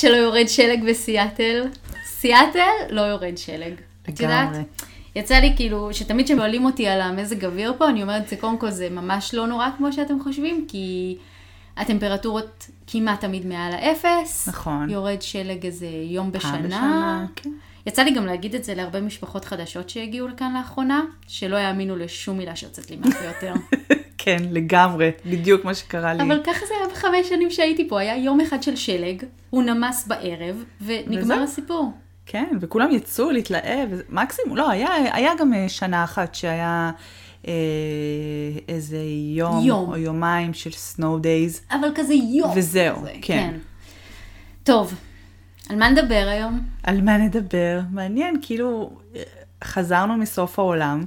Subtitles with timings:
[0.00, 1.64] שלא יורד שלג בסיאטל?
[2.06, 3.74] סיאטל לא יורד שלג.
[4.08, 4.48] את יודעת?
[5.16, 8.70] יצא לי כאילו, שתמיד כששואלים אותי על המזג אוויר פה, אני אומרת, זה קודם כל
[8.70, 11.16] זה ממש לא נורא כמו שאתם חושבים, כי
[11.76, 14.48] הטמפרטורות כמעט תמיד מעל האפס.
[14.48, 14.90] נכון.
[14.90, 16.58] יורד שלג איזה יום בשנה.
[16.58, 17.50] בשנה, כן.
[17.86, 22.38] יצא לי גם להגיד את זה להרבה משפחות חדשות שהגיעו לכאן לאחרונה, שלא יאמינו לשום
[22.38, 23.54] מילה שיוצאת לי מהפה יותר.
[24.26, 26.22] כן, לגמרי, בדיוק מה שקרה לי.
[26.22, 30.06] אבל ככה זה היה בחמש שנים שהייתי פה, היה יום אחד של שלג, הוא נמס
[30.06, 31.42] בערב, ונגמר וזהו.
[31.44, 31.92] הסיפור.
[32.26, 36.90] כן, וכולם יצאו להתלהב, וזה- מקסימום, לא, היה, היה גם אה, שנה אחת שהיה
[37.48, 37.52] אה,
[38.68, 38.98] איזה
[39.36, 39.88] יום, יום.
[39.90, 41.60] או יומיים של סנואו דייז.
[41.70, 42.50] אבל כזה יום.
[42.56, 43.54] וזהו, כזה, כן.
[44.64, 44.94] טוב,
[45.70, 46.60] על מה נדבר היום?
[46.82, 47.80] על מה נדבר?
[47.90, 48.90] מעניין, כאילו,
[49.64, 51.04] חזרנו מסוף העולם,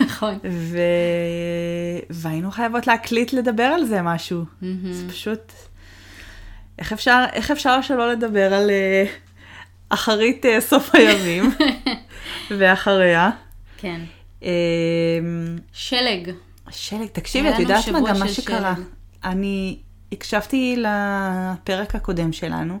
[0.00, 0.38] נכון.
[0.50, 0.78] ו...
[2.10, 4.44] והיינו חייבות להקליט לדבר על זה משהו.
[4.90, 5.52] זה פשוט...
[6.78, 9.04] איך אפשר, איך אפשר שלא לדבר על אה,
[9.88, 11.50] אחרית אה, סוף הימים
[12.58, 13.30] ואחריה?
[13.76, 14.00] כן.
[14.42, 14.48] אה,
[15.72, 16.30] שלג.
[16.70, 18.74] שלג, תקשיבי, את יודעת מה גם מה שקרה?
[18.76, 18.84] שלג.
[19.24, 19.78] אני
[20.12, 22.78] הקשבתי לפרק הקודם שלנו,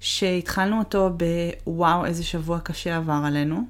[0.00, 1.10] שהתחלנו אותו
[1.66, 3.62] בוואו, איזה שבוע קשה עבר עלינו.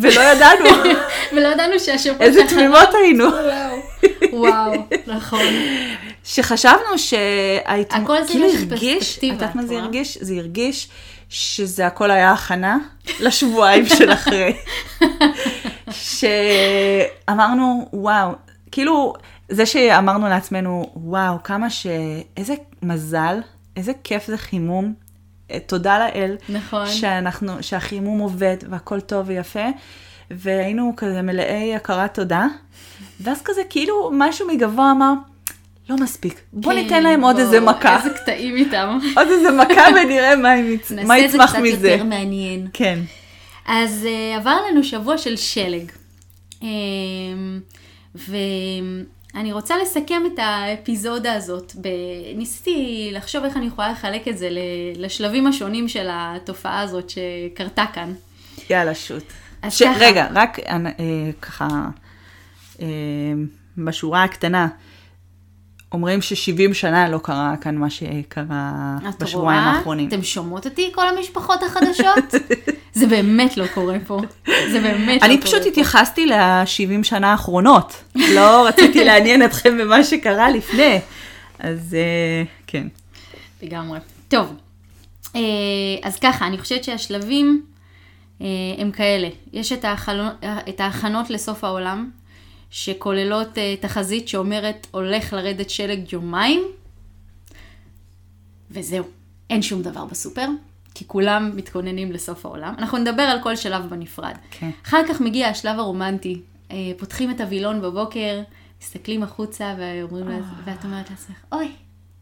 [0.00, 0.68] ולא ידענו
[1.32, 3.24] ולא ידענו שהשבוע איזה תמימות היינו,
[4.32, 4.72] וואו,
[5.06, 5.46] נכון.
[6.24, 9.78] שחשבנו שהייתם, הכל זה כאילו יש הרגיש, פרספקטיבה, את יודעת מה זה?
[9.78, 10.18] הרגיש?
[10.20, 10.88] זה הרגיש
[11.28, 12.78] שזה הכל היה הכנה
[13.20, 14.56] לשבועיים של אחרי.
[17.28, 18.30] שאמרנו, וואו,
[18.70, 19.14] כאילו,
[19.48, 21.86] זה שאמרנו לעצמנו, וואו, כמה ש...
[22.36, 23.40] איזה מזל,
[23.76, 24.94] איזה כיף זה חימום.
[25.50, 26.36] אה, תודה לאל.
[26.48, 26.86] נכון.
[26.86, 29.66] שאנחנו, שהחימום עובד והכל טוב ויפה.
[30.30, 32.46] והיינו כזה מלאי הכרת תודה.
[33.20, 35.12] ואז כזה כאילו משהו מגבוה אמר,
[35.90, 37.96] לא מספיק, בוא כן, ניתן להם עוד בוא, איזה מכה.
[37.96, 38.98] איזה קטעים איתם.
[39.16, 40.92] עוד איזה מכה ונראה מה, יצ...
[40.92, 41.90] מה נעשה את זה יצמח קצת מזה.
[41.90, 42.68] יותר מעניין.
[42.72, 42.98] כן.
[43.66, 45.90] אז uh, עבר לנו שבוע של שלג.
[46.60, 46.64] Um,
[49.34, 51.72] ואני רוצה לסכם את האפיזודה הזאת.
[51.80, 51.88] ב...
[52.36, 54.48] ניסיתי לחשוב איך אני יכולה לחלק את זה
[54.96, 58.12] לשלבים השונים של התופעה הזאת שקרתה כאן.
[58.70, 59.24] יאללה, שוט.
[59.62, 59.82] אז ש...
[59.82, 59.98] ככה.
[60.00, 60.76] רגע, רק אה,
[61.42, 61.68] ככה,
[62.80, 62.86] אה,
[63.78, 64.68] בשורה הקטנה,
[65.92, 69.76] אומרים ש-70 שנה לא קרה כאן מה שקרה בשבועיים רואה?
[69.76, 70.08] האחרונים.
[70.08, 72.34] אתם שומעות אותי, כל המשפחות החדשות?
[72.94, 74.20] זה באמת לא קורה פה.
[74.46, 75.68] זה באמת לא אני קורה פשוט פה.
[75.68, 78.04] התייחסתי ל-70 שנה האחרונות.
[78.14, 81.00] לא רציתי לעניין אתכם במה שקרה לפני.
[81.58, 82.86] אז אה, כן.
[83.62, 83.98] לגמרי.
[84.28, 84.54] טוב,
[85.36, 85.40] אה,
[86.02, 87.62] אז ככה, אני חושבת שהשלבים
[88.40, 88.46] אה,
[88.78, 89.28] הם כאלה.
[89.52, 89.72] יש
[90.68, 92.10] את ההכנות לסוף העולם,
[92.72, 96.62] שכוללות אה, תחזית שאומרת הולך לרדת שלג יומיים,
[98.70, 99.04] וזהו,
[99.50, 100.46] אין שום דבר בסופר,
[100.94, 102.74] כי כולם מתכוננים לסוף העולם.
[102.78, 104.34] אנחנו נדבר על כל שלב בנפרד.
[104.50, 104.70] כן.
[104.86, 106.40] אחר כך מגיע השלב הרומנטי.
[106.70, 108.42] אה, פותחים את הווילון בבוקר,
[108.82, 111.72] מסתכלים החוצה ואומרים לה, ואת אומרת לעצמך, אוי,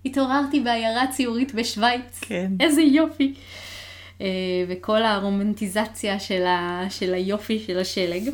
[0.05, 2.19] התעוררתי בעיירה ציורית בשוויץ.
[2.21, 2.53] כן.
[2.60, 3.34] איזה יופי.
[4.21, 4.27] אה,
[4.69, 8.31] וכל הרומנטיזציה של, ה, של היופי של השלג.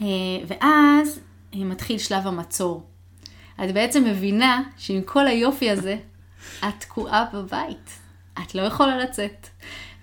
[0.00, 0.06] אה,
[0.48, 1.20] ואז
[1.54, 2.86] אה, מתחיל שלב המצור.
[3.64, 5.96] את בעצם מבינה שעם כל היופי הזה,
[6.58, 7.90] את תקועה בבית.
[8.44, 9.46] את לא יכולה לצאת.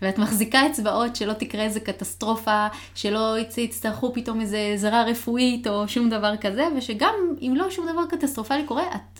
[0.01, 5.87] ואת מחזיקה אצבעות שלא תקרה איזה קטסטרופה, שלא יצ- יצטרכו פתאום איזה עזרה רפואית או
[5.87, 9.19] שום דבר כזה, ושגם אם לא שום דבר קטסטרופלי קורה, את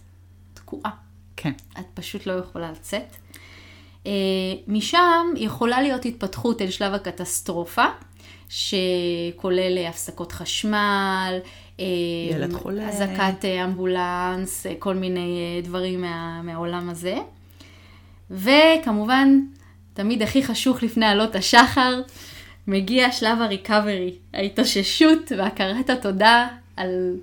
[0.54, 0.92] תקועה.
[1.38, 1.52] כן.
[1.80, 3.16] את פשוט לא יכולה לצאת.
[4.06, 4.12] אה,
[4.68, 7.86] משם יכולה להיות התפתחות אל שלב הקטסטרופה,
[8.50, 11.40] שכולל אה, הפסקות חשמל,
[11.80, 11.86] אה,
[12.32, 12.90] ילד חולה.
[12.90, 17.18] אזעקת אה, אמבולנס, כל מיני דברים מה, מהעולם הזה.
[18.32, 19.40] וכמובן,
[19.94, 22.02] תמיד הכי חשוך לפני עלות השחר,
[22.68, 27.16] מגיע שלב הריקאברי, ההתאוששות והכרת התודה על,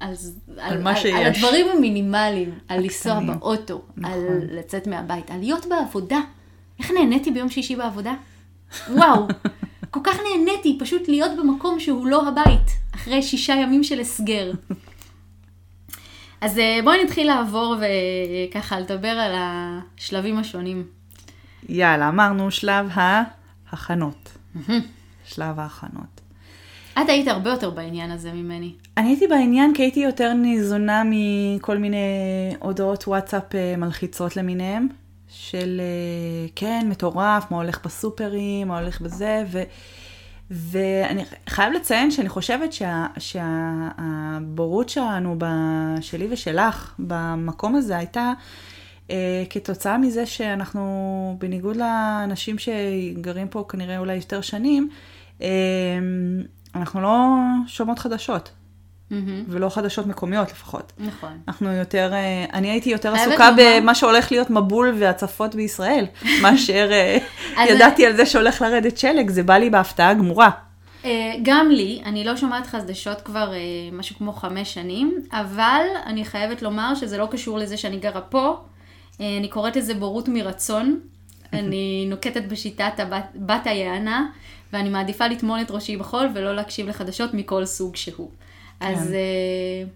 [0.00, 0.14] על,
[0.58, 1.14] על מה על, שיש.
[1.14, 3.20] על הדברים המינימליים, על לנסוע.
[3.20, 4.12] באוטו, נכון.
[4.12, 4.20] על
[4.50, 6.20] לצאת מהבית, על להיות בעבודה.
[6.78, 8.14] איך נהניתי ביום שישי בעבודה?
[8.88, 9.28] וואו,
[9.94, 14.52] כל כך נהניתי פשוט להיות במקום שהוא לא הבית, אחרי שישה ימים של הסגר.
[16.40, 20.86] אז אה, בואי נתחיל לעבור וככה לדבר על השלבים השונים.
[21.68, 24.36] יאללה, אמרנו שלב ההכנות.
[25.24, 26.20] שלב ההכנות.
[26.92, 28.72] את היית הרבה יותר בעניין הזה ממני.
[28.96, 31.96] אני הייתי בעניין כי הייתי יותר ניזונה מכל מיני
[32.58, 34.88] הודעות וואטסאפ אה, מלחיצות למיניהם,
[35.36, 39.62] של אה, כן, מטורף, מה הולך בסופרים, מה הולך בזה, ו...
[40.50, 45.44] ואני חייב לציין שאני חושבת שה, שהבורות שלנו, ב,
[46.00, 48.32] שלי ושלך, במקום הזה הייתה
[49.10, 54.88] אה, כתוצאה מזה שאנחנו, בניגוד לאנשים שגרים פה כנראה אולי יותר שנים,
[55.42, 55.48] אה,
[56.74, 57.28] אנחנו לא
[57.66, 58.52] שומעות חדשות.
[59.48, 60.92] ולא חדשות מקומיות לפחות.
[60.98, 61.38] נכון.
[61.48, 66.06] אנחנו יותר, אה, אני הייתי יותר עסוקה במה שהולך להיות מבול והצפות בישראל,
[66.42, 67.18] מאשר אה,
[67.68, 70.50] ידעתי על זה שהולך לרדת שלג, זה בא לי בהפתעה גמורה.
[71.04, 73.52] אה, גם לי, אני לא שומעת חדשות כבר
[73.92, 78.56] משהו כמו חמש שנים, אבל אני חייבת לומר שזה לא קשור לזה שאני גרה פה.
[79.20, 81.00] אני קוראת לזה בורות מרצון.
[81.52, 84.26] אני נוקטת בשיטת הבת, בת היענה,
[84.72, 88.30] ואני מעדיפה לטמון את ראשי בחול ולא להקשיב לחדשות מכל סוג שהוא.
[88.84, 89.86] אז אה,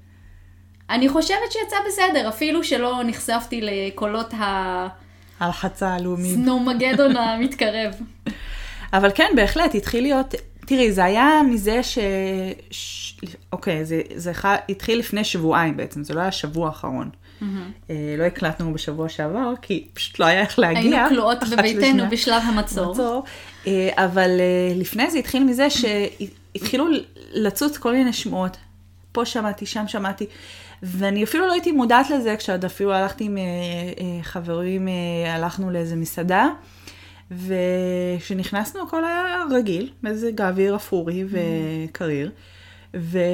[0.91, 4.35] אני חושבת שיצא בסדר, אפילו שלא נחשפתי לקולות
[5.41, 6.33] ההלחצה הלאומית.
[6.33, 7.95] הסנומגדון המתקרב.
[8.93, 10.35] אבל כן, בהחלט, התחיל להיות,
[10.67, 11.99] תראי, זה היה מזה ש...
[12.71, 13.15] ש...
[13.53, 14.45] אוקיי, זה, זה ח...
[14.69, 17.11] התחיל לפני שבועיים בעצם, זה לא היה השבוע האחרון.
[17.91, 20.81] אה, לא הקלטנו בשבוע שעבר, כי פשוט לא היה איך להגיע.
[20.81, 22.11] היינו כלואות בביתנו.
[22.11, 22.93] בשלב המצור.
[22.93, 23.25] מצור.
[23.67, 26.87] אה, אבל אה, לפני זה התחיל מזה שהתחילו
[27.33, 28.57] לצוץ כל מיני שמועות.
[29.19, 30.27] פה שמעתי, שם שמעתי.
[30.83, 35.71] ואני אפילו לא הייתי מודעת לזה כשעוד אפילו הלכתי עם אה, אה, חברים, אה, הלכנו
[35.71, 36.49] לאיזה מסעדה,
[37.31, 42.31] וכשנכנסנו הכל היה רגיל, מזג האוויר אפורי וקריר,
[42.95, 43.33] ואני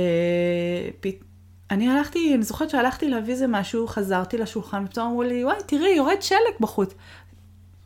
[1.90, 6.22] הלכתי, אני זוכרת שהלכתי להביא איזה משהו, חזרתי לשולחן, ופתאום אמרו לי, וואי, תראי, יורד
[6.22, 6.94] שלג בחוץ.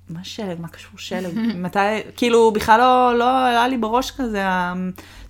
[0.08, 0.60] מה שלג?
[0.60, 1.38] מה קשור שלג?
[1.64, 1.78] מתי,
[2.16, 4.42] כאילו, בכלל לא, לא עלה לי בראש כזה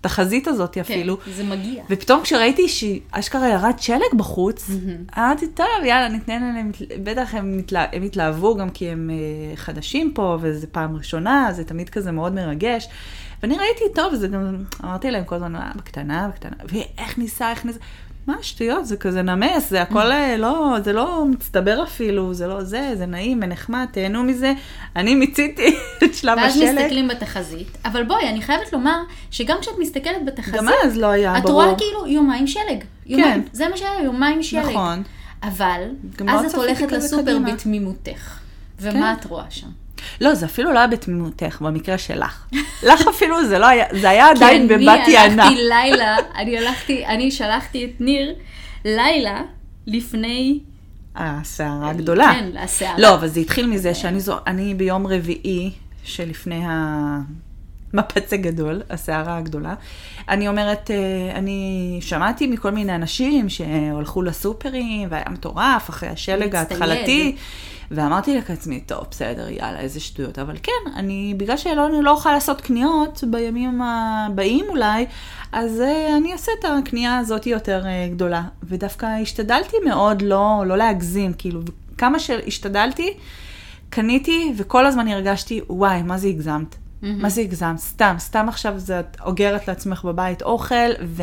[0.01, 1.21] התחזית הזאת אפילו.
[1.21, 1.85] כן, זה מגיע.
[1.91, 4.71] ופתאום כשראיתי שאשכרה ירד שלג בחוץ,
[5.19, 6.73] אמרתי, טוב, יאללה, ניתן להם,
[7.03, 11.65] בטח הם, מתלה, הם התלהבו גם כי הם אה, חדשים פה, וזו פעם ראשונה, זה
[11.65, 12.89] תמיד כזה מאוד מרגש.
[13.43, 17.65] ואני ראיתי, טוב, זה גם, אמרתי להם כל הזמן, אה, בקטנה, בקטנה, ואיך ניסה, איך
[17.65, 17.79] ניסה,
[18.29, 22.63] מה שטויות, זה כזה נמס, זה הכל אה, לא, זה לא מצטבר אפילו, זה לא
[22.63, 24.53] זה, זה נעים ונחמד, תהנו מזה.
[24.97, 26.79] אני מיציתי את שלב ואז השלג.
[26.79, 28.97] מסתכלים בתחזית, אבל בואי, אני חייבת לומר
[29.31, 31.63] שגם כשאת מסתכלת בתחזית, גם אז לא היה את ברור.
[31.65, 32.85] רואה כאילו יומיים שלג.
[33.07, 34.67] יומיים, זה מה שהיה, יומיים שלג.
[34.67, 35.03] נכון.
[35.43, 35.83] אבל,
[36.17, 37.53] גם לא אז את הולכת לסופר קדימה.
[37.53, 38.39] בתמימותך.
[38.81, 39.21] ומה כן.
[39.21, 39.67] את רואה שם?
[40.21, 42.45] לא, זה אפילו לא היה בתמימותך, במקרה שלך.
[42.89, 45.45] לך אפילו זה לא היה, זה היה עדיין כי בבת אני יענה.
[45.45, 48.35] הלכתי לילה, אני הלכתי, אני שלחתי את ניר
[48.85, 49.43] לילה
[49.87, 50.61] לפני,
[51.17, 52.33] הסערה הגדולה.
[52.35, 52.99] כן, הסערה.
[52.99, 55.73] לא, אבל זה התחיל מזה שאני זו, אני ביום רביעי
[56.05, 56.63] שלפני
[57.93, 59.75] המפץ הגדול, הסערה הגדולה,
[60.29, 60.97] אני אומרת, אה,
[61.35, 66.57] אני שמעתי מכל מיני אנשים שהלכו לסופרים והיה מטורף אחרי השלג.
[66.57, 67.37] ההתחלתי.
[67.91, 70.39] ואמרתי לעצמי, טוב, בסדר, יאללה, איזה שטויות.
[70.39, 75.07] אבל כן, אני, בגלל שלא אני לא אוכל לעשות קניות בימים הבאים אולי,
[75.53, 78.43] אז uh, אני אעשה את הקנייה הזאת יותר uh, גדולה.
[78.63, 81.61] ודווקא השתדלתי מאוד לא, לא להגזים, כאילו,
[81.99, 83.15] כמה שהשתדלתי,
[83.91, 86.77] קניתי, וכל הזמן הרגשתי, וואי, מה זה הגזמת?
[87.03, 87.79] מה זה הגזמת?
[87.79, 91.23] סתם, סתם עכשיו זה את אוגרת לעצמך בבית אוכל, ו...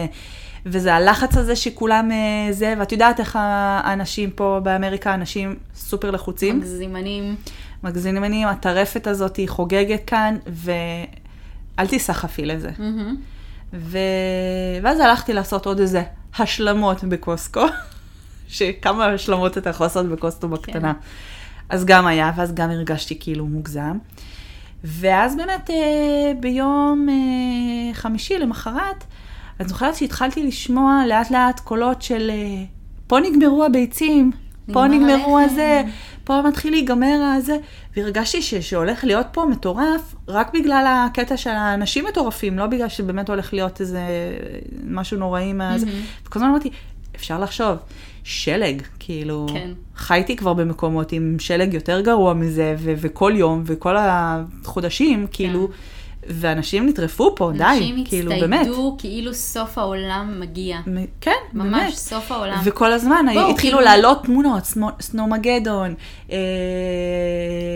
[0.66, 6.60] וזה הלחץ הזה שכולם אה, זה, ואת יודעת איך האנשים פה באמריקה, אנשים סופר לחוצים.
[6.60, 7.36] מגזימנים.
[7.84, 12.70] מגזימנים, הטרפת הזאת היא חוגגת כאן, ואל תיסחפי לזה.
[12.79, 13.15] מהמם.
[13.74, 13.98] ו...
[14.84, 16.03] ואז הלכתי לעשות עוד איזה
[16.38, 17.65] השלמות בקוסקו,
[18.48, 20.94] שכמה השלמות אתה יכול לעשות בקוסטו בקטנה.
[20.94, 21.00] כן.
[21.70, 23.98] אז גם היה, ואז גם הרגשתי כאילו מוגזם.
[24.84, 29.03] ואז באמת אה, ביום אה, חמישי למחרת,
[29.60, 32.63] אני זוכרת שהתחלתי לשמוע לאט לאט קולות של אה,
[33.08, 34.32] פה נגמרו הביצים,
[34.74, 35.82] פה נגמר נגמרו הלחם." הזה,
[36.24, 37.58] פה מתחיל להיגמר הזה,
[37.98, 43.29] והרגשתי ש- שהולך להיות פה מטורף, רק בגלל הקטע של האנשים מטורפים, לא בגלל שבאמת
[43.29, 44.01] הולך להיות איזה
[44.88, 45.86] משהו נוראי מהזה.
[46.25, 46.70] וכל הזמן אמרתי,
[47.15, 47.77] אפשר לחשוב,
[48.27, 49.70] שלג, כאילו, כן.
[49.96, 55.70] חייתי כבר במקומות עם שלג יותר גרוע מזה, ו- וכל יום, וכל החודשים, כאילו,
[56.29, 58.60] ואנשים נטרפו פה, די, אנשים כאילו, באמת.
[58.60, 60.77] הצטיידו כאילו סוף העולם מגיע.
[60.88, 61.72] מ- כן, באמת.
[61.72, 62.58] ממש, סוף העולם.
[62.63, 65.94] וכל הזמן בואו, התחילו כאילו- לעלות תמונות, סנו- סנומגדון,
[66.32, 66.38] אה,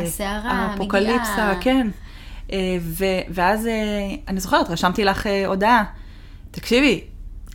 [0.04, 1.56] הסערה האפוקליפסה, מגיעה.
[1.62, 1.88] כן.
[2.52, 3.72] אה, ו- ואז אה,
[4.28, 5.84] אני זוכרת, רשמתי לך אה, הודעה,
[6.52, 7.02] תקשיבי,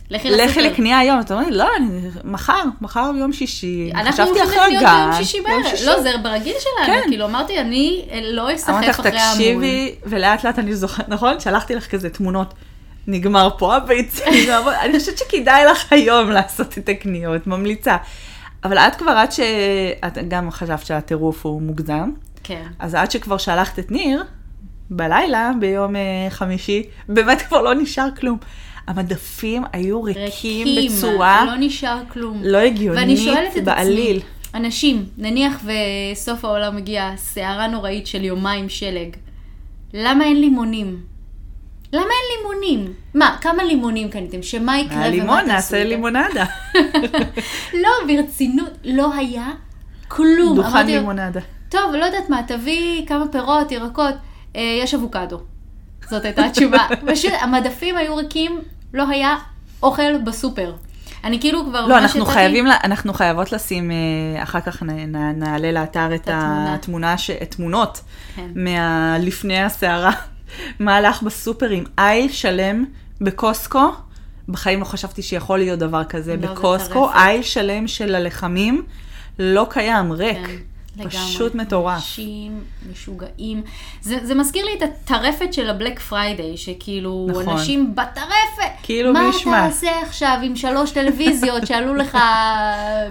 [0.09, 0.61] לכי.
[0.61, 5.09] לקנייה היום, את אומרת, לא, אני, מחר, מחר ביום שישי, אנחנו חשבתי הולכים אחרי הגן,
[5.09, 5.63] ביום שישי בערב.
[5.69, 5.85] שישי.
[5.85, 7.01] לא, זה ברגיל שלנו.
[7.01, 7.07] כן.
[7.07, 9.37] כאילו, אמרתי, אני אה, לא אמרתי אסחף לך, אחרי העמוד.
[9.37, 11.39] תקשיבי, ולאט לאט אני זוכרת, נכון?
[11.39, 12.53] שלחתי לך כזה תמונות,
[13.07, 14.33] נגמר פה הביצים,
[14.83, 17.97] אני חושבת שכדאי לך היום לעשות את הקניות, ממליצה.
[18.63, 22.11] אבל את כבר, עד שאת גם חשבת שהטירוף הוא מוגזם,
[22.43, 22.63] כן.
[22.79, 24.23] אז עד שכבר שלחת את ניר,
[24.89, 28.37] בלילה, ביום אה, חמישי, באמת כבר לא נשאר כלום.
[28.87, 32.41] המדפים היו ריקים בצורה לא נשאר כלום.
[32.43, 34.17] לא ואני שואלת הגיונית את בעליל.
[34.17, 35.63] עצמי, אנשים, נניח
[36.13, 39.15] וסוף העולם מגיע, סערה נוראית של יומיים שלג,
[39.93, 41.01] למה אין לימונים?
[41.93, 42.93] למה אין לימונים?
[43.13, 44.43] מה, כמה לימונים קניתם?
[44.43, 45.47] שמה יקרה ומה תעשו מהלימון איתם?
[45.51, 46.45] נעשה לימונדה.
[47.83, 49.47] לא, ברצינות, לא היה
[50.07, 50.55] כלום.
[50.55, 51.39] דוכן לימונדה.
[51.69, 54.13] טוב, לא יודעת מה, תביא כמה פירות, ירקות,
[54.55, 55.39] אה, יש אבוקדו.
[56.09, 56.87] זאת הייתה התשובה.
[57.11, 58.59] פשוט המדפים היו ריקים,
[58.95, 59.35] לא היה
[59.83, 60.73] אוכל בסופר.
[61.23, 65.71] אני כאילו כבר לא, אנחנו חייבים, אנחנו חייבות לשים, אה, אחר כך נ- נ- נעלה
[65.71, 66.73] לאתר את התמונה.
[66.75, 68.01] התמונה, ש- תמונות
[68.35, 68.47] כן.
[68.55, 70.11] מהלפני הסערה,
[70.79, 71.83] מה הלך בסופרים.
[71.97, 72.85] אייל שלם
[73.21, 73.91] בקוסקו,
[74.49, 76.35] בחיים לא חשבתי שיכול להיות דבר כזה.
[76.35, 77.09] לא, בקוסקו.
[77.13, 78.83] אייל שלם של הלחמים
[79.39, 80.37] לא קיים, ריק.
[80.47, 80.55] כן,
[80.97, 81.09] לגמרי.
[81.09, 81.95] פשוט מטורף.
[81.95, 83.63] אנשים משוגעים.
[84.01, 87.49] זה, זה מזכיר לי את הטרפת של ה Black Friday, שכאילו נכון.
[87.49, 88.71] אנשים בטרפת.
[88.83, 89.67] כאילו, מה מי ישמע?
[89.67, 92.15] תעשה עכשיו עם שלוש טלוויזיות שעלו לך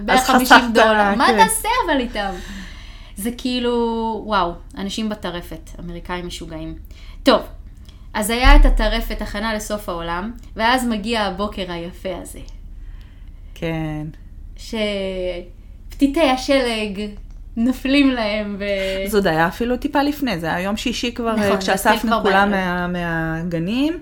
[0.07, 1.15] 150 חסכת, דולר?
[1.15, 1.37] מה כן.
[1.45, 2.31] תעשה אבל איתם?
[3.17, 3.71] זה כאילו,
[4.25, 6.75] וואו, אנשים בטרפת, אמריקאים משוגעים.
[7.23, 7.41] טוב,
[8.13, 12.39] אז היה את הטרפת, הכנה לסוף העולם, ואז מגיע הבוקר היפה הזה.
[13.55, 14.07] כן.
[14.57, 17.09] שפתיתי השלג
[17.57, 18.63] נופלים להם, ו...
[19.07, 22.21] זה עוד היה אפילו טיפה לפני, זה היה יום שישי כבר, נכון, זה התחיל כשאספנו
[22.21, 22.51] כולם.
[22.51, 23.99] מה, מהגנים,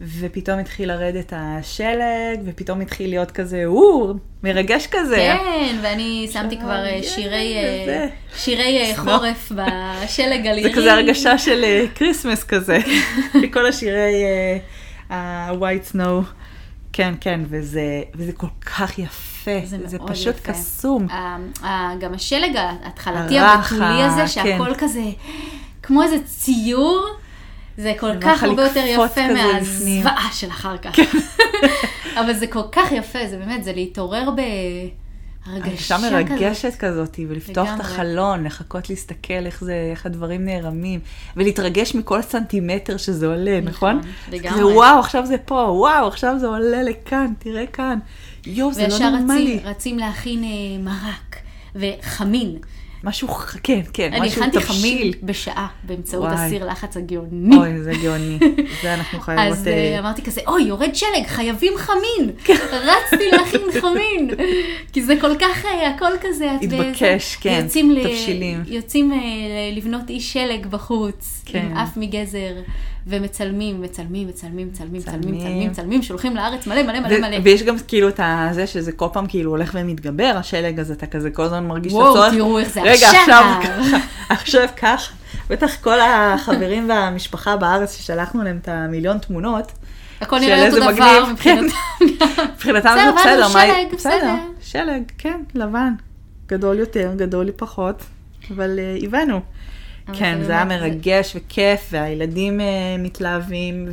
[0.00, 5.16] ופתאום התחיל לרדת השלג, ופתאום התחיל להיות כזה, או, מרגש כזה.
[5.16, 7.54] כן, ואני שמתי כבר אה, שירי,
[7.88, 8.06] אה.
[8.36, 8.96] שירי אה.
[8.96, 10.74] חורף בשלג זה הלירי.
[10.74, 12.78] כזה הרגשה של כריסמס כזה,
[13.42, 14.24] מכל השירי
[15.10, 16.45] ה-white snow.
[16.96, 17.82] כן, כן, וזה,
[18.14, 20.52] וזה כל כך יפה, זה זה, מאוד פשוט יפה.
[20.52, 21.06] קסום.
[21.10, 21.36] ה-
[21.66, 24.78] ה- גם השלג ההתחלתי הבתולי הזה, שהכל כן.
[24.78, 25.02] כזה,
[25.82, 27.06] כמו איזה ציור,
[27.78, 29.08] זה כל זה כך הרבה יותר יפה.
[29.14, 29.34] כן.
[29.34, 30.98] מהזוועה של אחר כך.
[32.20, 35.05] אבל זה כל כך יפה, זה באמת, זה להתעורר בהרגשה
[35.46, 36.12] הרגשה כזאת.
[36.12, 37.86] מרגשת כזאת, ולפתוח את לגמרי.
[37.86, 41.00] החלון, לחכות להסתכל איך זה, איך הדברים נערמים,
[41.36, 44.00] ולהתרגש מכל סנטימטר שזה עולה, נכון?
[44.32, 44.58] לגמרי.
[44.58, 47.98] זה וואו, עכשיו זה פה, וואו, עכשיו זה עולה לכאן, תראה כאן.
[48.46, 49.56] יואו, זה לא וישר נורמלי.
[49.56, 50.48] רצים, רצים להכין אה,
[50.84, 51.36] מרק
[51.74, 52.58] וחמין.
[53.06, 53.28] משהו,
[53.62, 55.12] כן, כן, אני משהו הכנתי חמין תבשיל.
[55.22, 56.34] בשעה באמצעות וואי.
[56.46, 57.56] הסיר לחץ הגאוני.
[57.56, 58.38] אוי, זה גאוני.
[58.82, 59.58] זה אנחנו חייבות...
[59.58, 62.30] אז אה, אה, אמרתי כזה, אוי, יורד שלג, חייבים חמין.
[62.44, 62.54] כן.
[62.72, 64.30] רצתי להכין חמין.
[64.92, 68.62] כי זה כל כך, אה, הכל כזה, את התבקש, כן, יוצאים ל- תבשילים.
[68.66, 69.12] יוצאים
[69.76, 71.58] לבנות אי שלג בחוץ, כן.
[71.70, 72.52] עם אף מגזר,
[73.06, 75.70] ומצלמים, מצלמים, מצלמים, מצלמים, מצלמים, מצלמים.
[75.70, 77.36] מצלמים, שולחים לארץ מלא, מלא, מלא, מלא.
[77.42, 78.20] ויש גם כאילו את
[78.52, 81.96] זה שזה כל פעם כאילו הולך ומתגבר, השלג הזה, אתה כזה כל הזמן מרגיש את
[81.96, 82.34] וואו, הצורך.
[82.34, 83.44] תראו איך זה רגע, עכשיו.
[83.62, 83.96] ככה,
[84.34, 85.14] עכשיו ככה.
[85.50, 89.72] בטח כל החברים והמשפחה בארץ ששלחנו להם את המיליון תמונות.
[90.20, 91.64] הכל נראה אותו דבר מגניב, כן.
[91.64, 91.74] מבחינתם.
[92.54, 94.34] מבחינתם זה בסדר, שלג, בסדר.
[94.60, 95.92] שלג, כן, לבן.
[96.48, 98.02] גדול יותר, גדול פחות,
[98.50, 99.40] אבל אה, הבנו.
[100.12, 102.66] כן, זה היה מרגש וכיף, והילדים אה,
[102.98, 103.88] מתלהבים.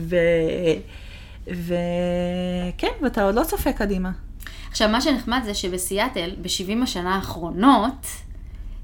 [1.48, 4.12] וכן, ואתה עוד לא צופה קדימה.
[4.70, 8.08] עכשיו, מה שנחמד זה שבסיאטל, ב-70 השנה האחרונות,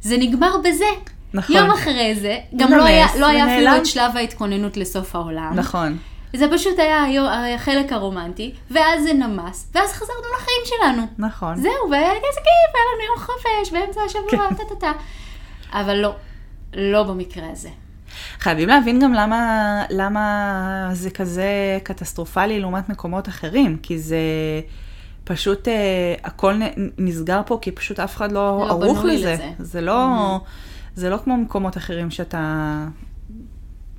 [0.02, 0.86] זה נגמר בזה.
[1.34, 1.56] נכון.
[1.56, 3.82] יום אחרי זה, גם לא היה, לא היה אפילו ונעלם.
[3.82, 5.52] את שלב ההתכוננות לסוף העולם.
[5.56, 5.98] נכון.
[6.36, 7.06] זה פשוט היה
[7.56, 11.08] החלק הרומנטי, ואז זה נמס, ואז חזרנו לחיים שלנו.
[11.18, 11.56] נכון.
[11.56, 14.56] זהו, והיה איזה כיף, היה לנו יום חופש, באמצע השבוע, כן.
[14.56, 14.92] טה-טה-טה.
[15.74, 16.16] אבל לא,
[16.74, 17.70] לא במקרה הזה.
[18.40, 24.18] חייבים להבין גם למה, למה זה כזה קטסטרופלי לעומת מקומות אחרים, כי זה
[25.24, 26.54] פשוט, אה, הכל
[26.98, 29.34] נסגר פה, כי פשוט אף אחד לא, לא ערוך לזה.
[29.34, 29.52] לזה.
[29.60, 30.40] זה לא,
[30.96, 32.86] זה לא כמו מקומות אחרים שאתה...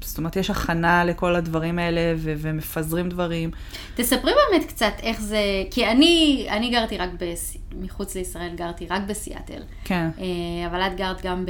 [0.05, 3.51] זאת אומרת, יש הכנה לכל הדברים האלה, ו- ומפזרים דברים.
[3.95, 5.41] תספרי באמת קצת איך זה,
[5.71, 7.57] כי אני, אני גרתי רק בס...
[7.81, 9.63] מחוץ לישראל, גרתי רק בסיאטל.
[9.85, 11.45] כן, אה, אבל את גרת גם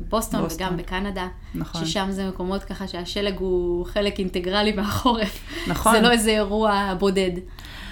[0.00, 0.66] בבוסטון בוסטון.
[0.66, 1.28] וגם בקנדה.
[1.54, 1.84] נכון.
[1.84, 5.38] ששם זה מקומות ככה שהשלג הוא חלק אינטגרלי מהחורף.
[5.66, 5.92] נכון.
[5.92, 7.30] זה לא איזה אירוע בודד.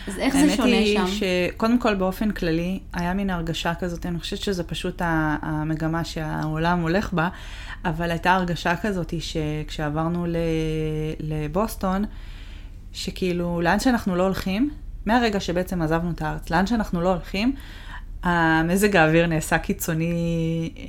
[0.07, 1.07] אז איך זה האמת שונה היא שם?
[1.07, 5.03] שקודם כל באופן כללי, היה מין הרגשה כזאת, אני חושבת שזה פשוט
[5.43, 7.29] המגמה שהעולם הולך בה,
[7.85, 10.27] אבל הייתה הרגשה כזאת שכשעברנו
[11.21, 12.05] לבוסטון,
[12.93, 14.71] שכאילו, לאן שאנחנו לא הולכים,
[15.07, 17.55] מהרגע שבעצם עזבנו את הארץ, לאן שאנחנו לא הולכים,
[18.23, 20.85] המזג האוויר נעשה קיצוני אה,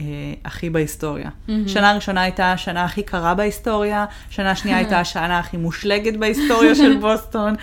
[0.45, 1.29] הכי בהיסטוריה.
[1.47, 1.67] מהמם.
[1.67, 6.97] שנה ראשונה הייתה השנה הכי קרה בהיסטוריה, שנה שנייה הייתה השנה הכי מושלגת בהיסטוריה של
[6.97, 7.55] בוסטון,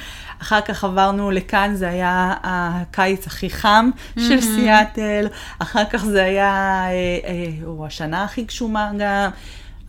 [0.42, 5.26] אחר כך עברנו לכאן, זה היה הקיץ הכי חם של סיאטל,
[5.58, 6.90] אחר כך זה היה, אה,
[7.25, 9.30] אה, או השנה הכי גשומה גם.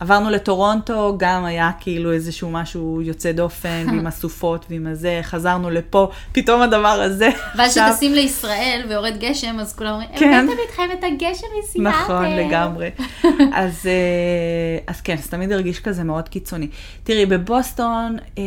[0.00, 6.10] עברנו לטורונטו, גם היה כאילו איזשהו משהו יוצא דופן, ועם הסופות ועם הזה, חזרנו לפה,
[6.32, 7.28] פתאום הדבר הזה.
[7.56, 10.44] ואז כשטסים לישראל ויורד גשם, אז כולם אומרים, כן.
[10.44, 11.88] הבאתם איתכם את הגשם מסיאטל.
[11.88, 12.90] נכון, לגמרי.
[13.52, 16.68] אז, אה, אז כן, אז תמיד הרגיש כזה מאוד קיצוני.
[17.04, 18.42] תראי, בבוסטון, אה,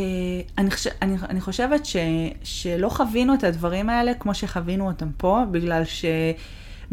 [0.58, 1.96] אני, חוש, אני, אני חושבת ש,
[2.42, 6.04] שלא חווינו את הדברים האלה כמו שחווינו אותם פה, בגלל ש...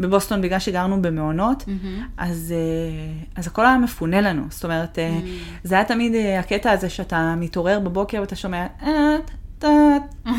[0.00, 1.64] בבוסטון, בגלל שגרנו במעונות,
[2.16, 4.42] אז, אה, אז הכל היה מפונה לנו.
[4.50, 5.18] זאת אומרת, אה,
[5.64, 8.66] זה היה תמיד אה, הקטע הזה שאתה מתעורר בבוקר ואתה שומע,
[9.58, 9.68] טה,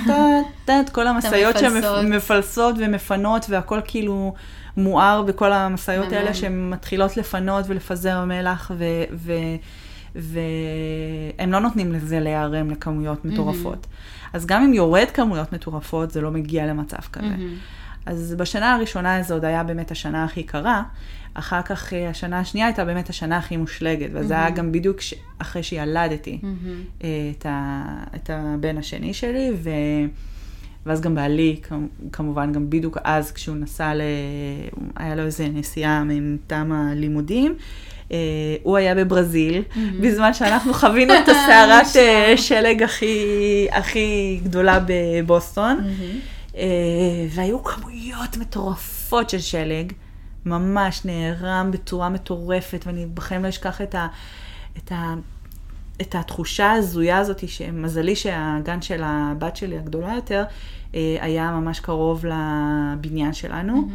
[0.05, 0.29] טה,
[0.65, 1.55] טה, את כל המשאיות.
[1.57, 4.33] שמפלסות ומפנות, והכל כאילו
[4.77, 6.12] מואר בכל המשאיות.
[6.12, 8.72] האלה שהן מתחילות לפנות ולפזר מלח,
[9.15, 9.33] ו...
[10.15, 13.88] והם לא נותנים לזה להיערם לכמויות מטורפות.
[14.33, 17.36] אז גם אם יורד כמויות מטורפות, זה לא מגיע למצב כזה.
[18.05, 20.83] אז בשנה הראשונה זו עוד היה באמת השנה הכי קרה,
[21.33, 25.13] אחר כך אה, השנה השנייה הייתה באמת השנה הכי מושלגת, וזה היה גם בדיוק ש...
[25.38, 26.39] אחרי שילדתי
[27.03, 27.83] אה, את, ה...
[28.15, 29.69] את הבן השני שלי, ו...
[30.86, 31.60] ואז גם בעלי,
[32.12, 34.01] כמובן, גם בדיוק אז כשהוא נסע ל...
[34.95, 37.55] היה לו איזה נסיעה מטעם הלימודים.
[38.12, 38.17] אה,
[38.63, 39.62] הוא היה בברזיל,
[40.01, 41.86] בזמן שאנחנו חווינו את הסערת
[42.45, 45.79] שלג הכי, הכי גדולה בבוסטון.
[46.55, 49.93] אה, והיו כמויות מטורפות של שלג,
[50.45, 54.07] ממש נערם בצורה מטורפת, ואני בחיים לא אשכח את, ה,
[54.77, 55.13] את, ה,
[56.01, 60.43] את התחושה ההזויה הזאת, שמזלי שהגן של הבת שלי הגדולה יותר,
[60.95, 63.89] אה, היה ממש קרוב לבניין שלנו.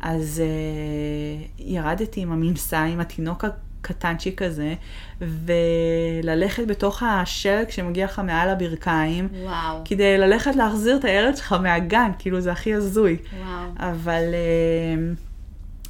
[0.00, 3.44] אז אה, ירדתי עם המנסה, עם התינוק
[3.90, 4.74] הקטנצ'יק הזה,
[5.20, 9.28] וללכת בתוך השלג שמגיע לך מעל הברכיים.
[9.42, 13.16] וואו, כדי ללכת להחזיר את הילד שלך מהגן, כאילו זה הכי הזוי.
[13.38, 13.70] וואו.
[13.76, 15.12] אבל אה,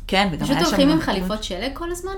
[0.07, 0.71] כן, וגם פשוט היה שם...
[0.71, 2.15] הולכים עם חליפות שלג כל הזמן?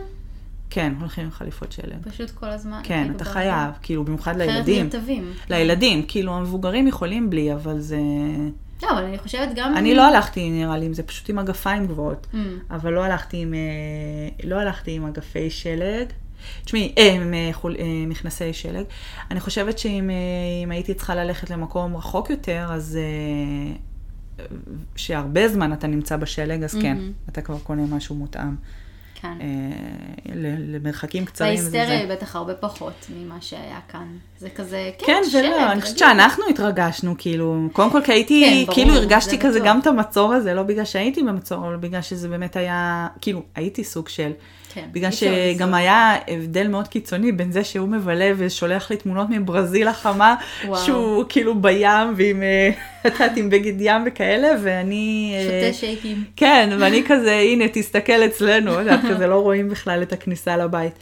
[0.71, 2.03] כן, הולכים עם חליפות שלג.
[2.03, 2.81] פשוט כל הזמן?
[2.83, 3.25] כן, כאילו, אתה.
[3.25, 4.85] חייב, כאילו, במיוחד אחרת לילדים.
[4.85, 5.33] נרטבים.
[5.51, 7.99] לילדים, כאילו, המבוגרים יכולים בלי, אבל זה...
[8.83, 9.77] לא, אבל אני חושבת גם...
[9.77, 12.27] אני לא הלכתי, נראה לי, עם זה פשוט עם מגפיים גבוהות.
[12.33, 12.37] Mm.
[12.71, 16.07] אבל לא הלכתי עם, אה, לא הלכתי עם אגפי שלג.
[16.65, 18.85] תשמעי, אה, עם אה, חול, אה, מכנסי שלג.
[19.31, 20.17] אני חושבת שאם אה,
[20.65, 24.45] אם הייתי צריכה ללכת למקום רחוק יותר, אז אה,
[24.97, 27.13] שהרבה זמן אתה נמצא בשלג, אז כן, מהמם.
[27.29, 28.55] אתה כבר קונה משהו מותאם.
[29.23, 29.39] כן.
[29.41, 29.47] אה,
[30.67, 31.57] למרחקים קצרים.
[31.59, 31.83] זה.
[31.83, 34.07] היא בטח הרבה פחות ממה שהיה כאן.
[34.39, 35.99] זה כזה, כן, כן, שלג, ולא, אני חושבת.
[35.99, 39.69] שאנחנו התרגשנו, כאילו, קודם כל כי הייתי, כן, ברור, כאילו הרגשתי זה כזה בטוח.
[39.69, 43.85] גם את המצור הזה, לא בגלל שהייתי במצור, אלא בגלל שזה באמת היה, כאילו, הייתי
[43.85, 44.31] סוג של,
[44.75, 45.75] כן, בגלל שגם.
[45.75, 50.35] היה הבדל מאוד קיצוני בין זה שהוא מבלה ושולח לי תמונות מברזיל החמה,
[50.67, 50.85] וואו.
[50.85, 52.71] שהוא כאילו בים ועם, אה,
[53.07, 55.35] את יודעת, עם בגד ים וכאלה, ואני...
[55.37, 56.25] אה, שותה שייקים.
[56.37, 60.95] כן, ואני כזה, הנה, תסתכל אצלנו, את יודעת, כזה לא רואים בכלל את הכניסה לבית.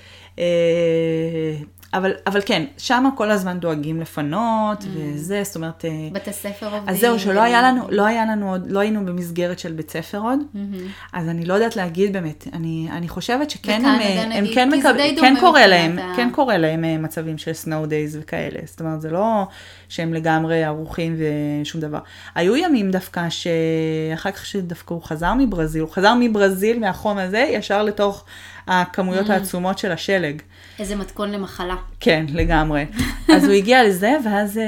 [1.94, 5.84] אבל, אבל כן, שם כל הזמן דואגים לפנות, וזה, זאת אומרת...
[5.84, 6.88] אה, בתי ספר עובדים.
[6.88, 10.18] אז זהו, שלא היה לנו, לא היה לנו עוד, לא היינו במסגרת של בית ספר
[10.18, 10.72] עוד, מהמם.
[11.12, 14.68] אז אני לא יודעת להגיד באמת, אני, אני חושבת שכן הם, אה, הם נגיד, כן,
[14.96, 18.80] די כן קורה להם, ה- כן קורה להם אה, מצבים של snow days וכאלה, זאת
[18.80, 19.46] אומרת, זה לא
[19.88, 21.16] שהם לגמרי ערוכים
[21.62, 21.98] ושום דבר.
[22.34, 27.82] היו ימים דווקא שאחר כך שדווקא הוא חזר מברזיל, הוא חזר מברזיל מהחום הזה ישר
[27.82, 28.24] לתוך
[28.66, 30.42] הכמויות העצומות של השלג.
[30.78, 31.76] איזה מתכון למחלה.
[32.00, 32.86] כן, לגמרי.
[33.36, 34.64] אז הוא הגיע לזה, ואז, אה,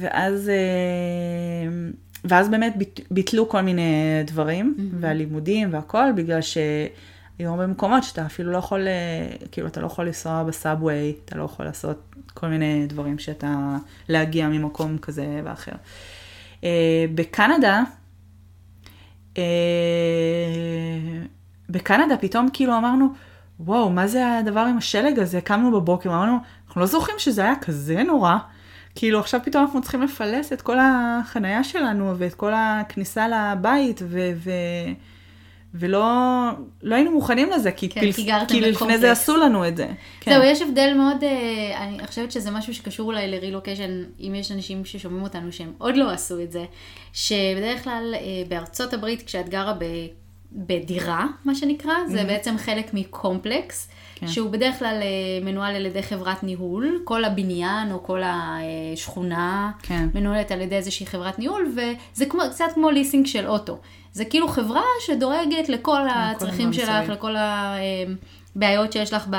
[0.00, 0.54] ואז, אה,
[2.24, 3.92] ואז באמת ביט- ביטלו כל מיני
[4.26, 6.90] דברים, והלימודים והכל, בגלל שהיו
[7.50, 8.92] הרבה מקומות שאתה אפילו לא יכול, אה,
[9.52, 12.02] כאילו, אתה לא יכול לנסוע בסאבווי, אתה לא יכול לעשות
[12.34, 13.76] כל מיני דברים שאתה,
[14.08, 15.72] להגיע ממקום כזה ואחר.
[17.14, 17.82] בקנדה,
[19.38, 19.42] אה,
[21.70, 23.08] בקנדה פתאום כאילו אמרנו,
[23.60, 25.40] וואו, מה זה הדבר עם השלג הזה?
[25.40, 26.36] קמנו בבוקר, אמרנו,
[26.66, 28.36] אנחנו לא זוכרים שזה היה כזה נורא.
[28.94, 34.30] כאילו עכשיו פתאום אנחנו צריכים לפלס את כל החנייה שלנו ואת כל הכניסה לבית, ו-
[34.36, 34.50] ו-
[35.74, 36.04] ולא
[36.82, 39.00] לא היינו מוכנים לזה, כי, כן, כי, כי כי לפני בקומפלקס.
[39.00, 39.88] זה עשו לנו את זה.
[40.20, 40.32] כן.
[40.32, 44.84] זהו, יש הבדל מאוד, אה, אני חושבת שזה משהו שקשור אולי לרילוקיישן, אם יש אנשים
[44.84, 46.64] ששומעים אותנו שהם עוד לא עשו את זה,
[47.12, 49.84] שבדרך כלל אה, בארצות הברית, כשאת גרה ב,
[50.54, 54.26] בדירה, מה שנקרא, זה בעצם חלק מקומפלקס, כן.
[54.26, 60.08] שהוא בדרך כלל אה, מנוהל על ידי חברת ניהול, כל הבניין או כל השכונה כן.
[60.14, 63.78] מנוהלת על ידי איזושהי חברת ניהול, וזה כמו, קצת כמו ליסינג של אוטו.
[64.12, 67.08] זה כאילו חברה שדואגת לכל הצרכים שלך.
[67.08, 67.34] לכל
[68.56, 69.36] הבעיות שיש לך ב...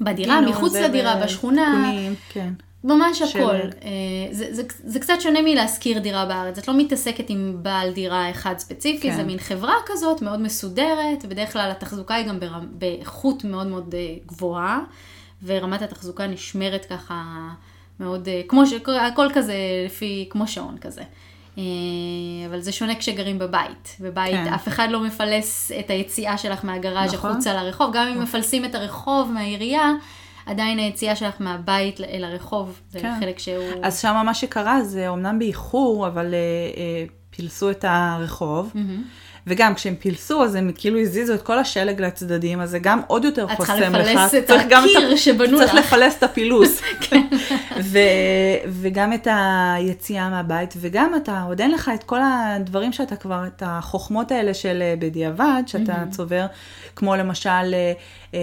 [0.00, 1.82] בדירה, גינות מחוץ לדירה, בשכונה.
[1.82, 2.52] תיקונים, כן.
[2.86, 3.54] ממש של- הכל.
[3.54, 6.58] אה, זה, זה, זה קצת שונה מלהשכיר דירה בארץ.
[6.58, 9.16] את לא מתעסקת עם בעל דירה אחד ספציפי, כן.
[9.16, 13.94] זה מין חברה כזאת מאוד מסודרת, בדרך כלל התחזוקה היא גם ברמ, באיכות מאוד מאוד
[13.94, 14.80] אה, גבוהה,
[15.44, 17.48] ורמת התחזוקה נשמרת ככה
[18.00, 18.72] מאוד, אה, כמו ש...
[19.00, 19.54] הכל כזה
[19.86, 21.02] לפי, כמו שעון כזה.
[22.46, 23.96] אבל זה שונה כשגרים בבית.
[24.00, 24.52] בבית כן.
[24.54, 27.30] אף אחד לא מפלס את היציאה שלך מהגראז' נכון.
[27.30, 29.92] החוצה לרחוב, גם אם מפלסים את הרחוב מהעירייה,
[30.46, 33.14] עדיין היציאה שלך מהבית אל הרחוב, זה כן.
[33.20, 33.64] חלק שהוא...
[33.82, 36.38] אז שם מה שקרה זה אומנם באיחור, אבל אה,
[36.76, 38.70] אה, פילסו את הרחוב.
[38.74, 39.02] מהמם.
[39.46, 43.24] וגם כשהם פילסו, אז הם כאילו הזיזו את כל השלג לצדדים, אז זה גם עוד
[43.24, 44.08] יותר את צריכה חוסם לך.
[44.08, 45.92] לפלס את צריך גם הקיר שבנו צריך לך.
[45.92, 46.80] לפלס את הפילוס.
[47.92, 47.98] ו,
[48.68, 53.62] וגם את היציאה מהבית, וגם אתה, עוד אין לך את כל הדברים שאתה כבר, את
[53.66, 56.46] החוכמות האלה של אה, בדיעבד, שאתה צובר,
[56.96, 57.92] כמו למשל, אה,
[58.34, 58.40] אה,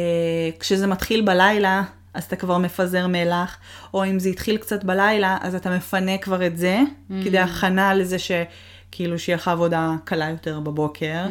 [0.60, 3.58] כשזה מתחיל בלילה, אז אתה כבר מפזר מלח,
[3.94, 6.80] או אם זה התחיל קצת בלילה, אז אתה מפנה כבר את זה,
[7.24, 8.32] כדי הכנה לזה ש...
[8.96, 11.26] כאילו שיהיה לך עבודה קלה יותר בבוקר,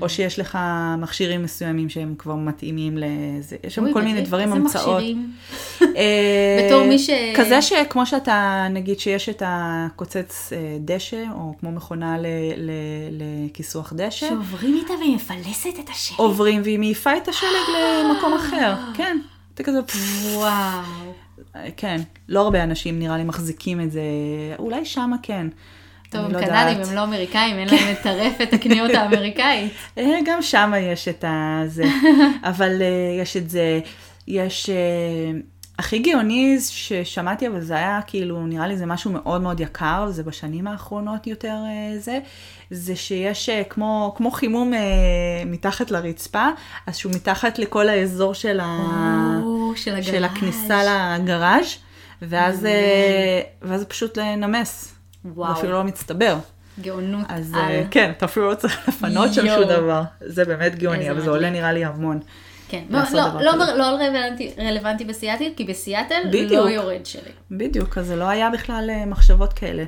[0.00, 0.58] או שיש לך
[0.98, 4.96] מכשירים מסוימים שהם כבר מתאימים לזה, יש שם כל מיני איזה- דברים, איזה המצאות.
[4.96, 5.32] מכשירים?
[5.96, 11.72] אה, בתור מי ש- כזה שכמו שאתה, נגיד שיש את הקוצץ אה, דשא, או כמו
[11.72, 12.16] מכונה
[13.10, 16.18] לכיסוח דשא, שעוברים איתה והיא מפלסת את השלג.
[16.18, 18.74] עוברים והיא מעיפה את השלג למקום אחר.
[18.94, 19.18] כן,
[19.54, 19.78] אתה כזה,
[20.34, 20.80] וואו.
[21.76, 24.02] כן, לא הרבה אנשים נראה לי מחזיקים את זה,
[24.58, 25.46] אולי שמה כן.
[26.14, 26.88] טוב, הם לא קנדים.
[26.88, 29.72] הם לא אמריקאים, אין להם את הרפת הקניות האמריקאית.
[29.98, 31.84] אה, גם שם יש את הזה,
[32.50, 33.80] אבל אה, יש את זה,
[34.28, 34.70] יש...
[34.70, 35.38] אה,
[35.78, 40.22] הכי גאוני ששמעתי, אבל זה היה כאילו, נראה לי זה משהו מאוד מאוד יקר, זה
[40.22, 41.56] בשנים האחרונות יותר
[41.98, 42.18] זה,
[42.70, 44.80] זה שיש כמו, כמו חימום אה,
[45.46, 46.48] מתחת לרצפה,
[46.86, 48.78] אז שהוא מתחת לכל האזור של, ה...
[49.42, 50.06] או, של הגראז'.
[50.06, 50.80] של הכניסה
[51.18, 51.76] לגראז',
[52.22, 52.66] ואז,
[53.62, 54.93] ואז פשוט נמס,
[55.24, 55.54] וואו.
[55.54, 56.36] ואפילו לא מצטבר.
[56.80, 57.60] גאונות אז על.
[57.60, 59.60] אה, כן, אתה אפילו לא צריך לפנות שם יואו.
[59.60, 60.02] שום דבר.
[60.20, 61.30] זה באמת גאוני, אבל זה.
[61.30, 62.20] עולה נראה לי המון.
[62.68, 62.84] כן.
[62.90, 63.00] לא,
[63.40, 63.74] לא, לא.
[63.74, 66.52] לא רלוונטי, רלוונטי בסיאטל, כי בסיאטל בדיוק.
[66.52, 67.32] לא יורד שלג.
[67.50, 69.84] בדיוק, אז זה לא היה בכלל אה, מחשבות כאלה.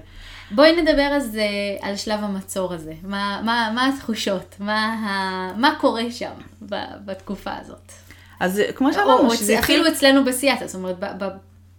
[0.51, 2.92] בואי נדבר אז אה, על שלב המצור הזה.
[3.03, 4.57] מה, מה, מה התחושות?
[4.61, 5.53] מה, ה...
[5.57, 6.33] מה קורה שם
[6.68, 7.92] ב, בתקופה הזאת?
[8.40, 9.81] אז אה, כמו שאמרנו, שזה התחיל...
[9.81, 11.29] אפילו אצלנו בסיאטל, זאת אומרת, ב, ב,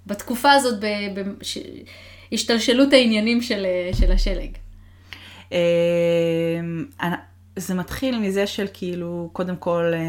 [0.07, 1.57] בתקופה הזאת, ב, ב, ש...
[2.33, 4.49] השתלשלות העניינים של, אה, של השלג.
[5.53, 5.57] אה,
[7.01, 7.15] אני-
[7.55, 9.99] זה מתחיל מזה של כאילו, קודם כל, אה,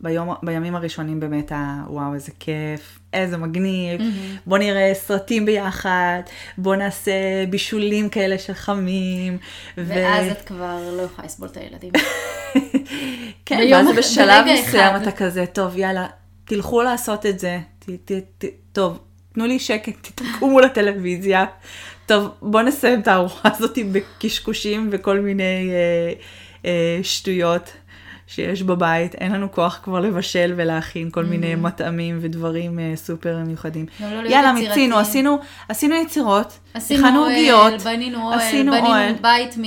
[0.00, 1.52] ביום, בימים הראשונים באמת,
[1.88, 4.00] וואו, איזה כיף, איזה מגניב,
[4.46, 6.20] בוא נראה סרטים ביחד,
[6.58, 7.12] בוא נעשה
[7.50, 9.38] בישולים כאלה של חמים.
[9.78, 11.92] ו- ואז את כבר לא יכולה לסבול את הילדים.
[13.46, 14.96] כן, ביום ואז בשלב מסוים.
[15.02, 16.06] אתה כזה, טוב, יאללה,
[16.44, 17.58] תלכו לעשות את זה.
[17.78, 18.98] ת, ת, ת, טוב,
[19.34, 21.44] תנו לי שקט, תתעקו מול הטלוויזיה.
[22.06, 26.12] טוב, בוא נסיים את הארוחה הזאת בקשקושים וכל מיני אה,
[26.64, 27.72] אה, שטויות
[28.26, 29.14] שיש בבית.
[29.14, 33.86] אין לנו כוח כבר לבשל ולהכין כל מיני מטעמים ודברים אה, סופר מיוחדים.
[34.00, 34.54] לא יאללה, יצירתיים.
[34.54, 39.14] מיצינו, עשינו, עשינו יצירות, הכנו עוגיות, בנינו אוהל, עשינו בנינו אוהל.
[39.20, 39.62] בית מ...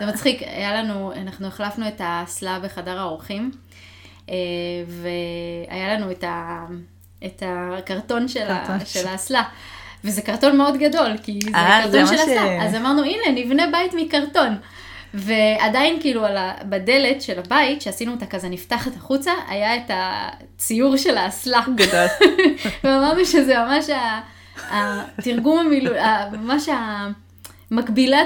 [0.00, 3.50] זה מצחיק, היה לנו, אנחנו החלפנו את האסלה בחדר האורחים,
[4.30, 4.34] אה,
[4.86, 6.64] והיה לנו את, ה,
[7.26, 9.42] את הקרטון של, ה, של האסלה.
[10.04, 12.62] וזה קרטון מאוד גדול, כי זה אה, זה קרטון מה של ש- אסלה.
[12.64, 14.56] אז אמרנו, הנה, נבנה בית מקרטון.
[15.14, 16.52] ועדיין כאילו על ה...
[16.64, 21.60] בדלת של הבית, שעשינו אותה כזה נפתחת החוצה, היה את הציור של האסלה.
[21.74, 22.06] גדול.
[22.84, 24.20] ואמרנו שזה ממש ה-
[25.18, 26.00] התרגום המילולי,
[26.32, 26.68] ממש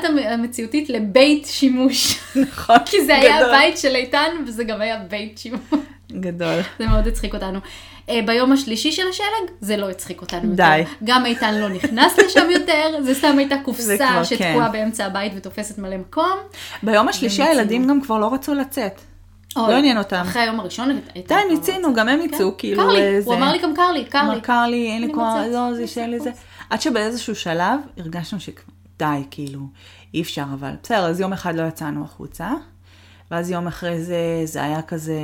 [0.04, 2.18] המ- המציאותית לבית שימוש.
[2.36, 3.50] נכון, כי זה היה גדול.
[3.50, 5.60] בית של איתן, וזה גם היה בית שימוש.
[6.12, 6.60] גדול.
[6.78, 7.58] זה מאוד הצחיק אותנו.
[8.08, 10.54] אה, ביום השלישי של השלג, זה לא הצחיק אותנו יותר.
[10.54, 10.82] די.
[11.04, 14.72] גם איתן לא נכנס לשם יותר, זה סתם הייתה זה קופסה כבר, שתקועה כן.
[14.72, 16.38] באמצע הבית ותופסת מלא מקום.
[16.82, 17.42] ביום השלישי.
[17.42, 19.00] הילדים גם כבר לא רצו לצאת.
[19.56, 20.16] אוי, לא עניין אותם.
[20.28, 21.94] אחרי היום הראשון איתן די, מיצינו.
[21.94, 24.04] גם הם כן, יצאו, כאילו, קר לי, אה, הוא זה- אמר לי גם קר לי,
[24.04, 24.26] קר לי.
[24.28, 26.30] אמר, קר לי, אין לי כוח, לא, זה שאין לי זה.
[26.70, 29.60] עד שבאיזשהו שלב הרגשנו שדי, כאילו,
[30.14, 32.50] אי אפשר, אבל בסדר, אז יום אחד לא יצאנו החוצה,
[33.30, 35.20] ואז יום אחרי זה, זה היה כזה,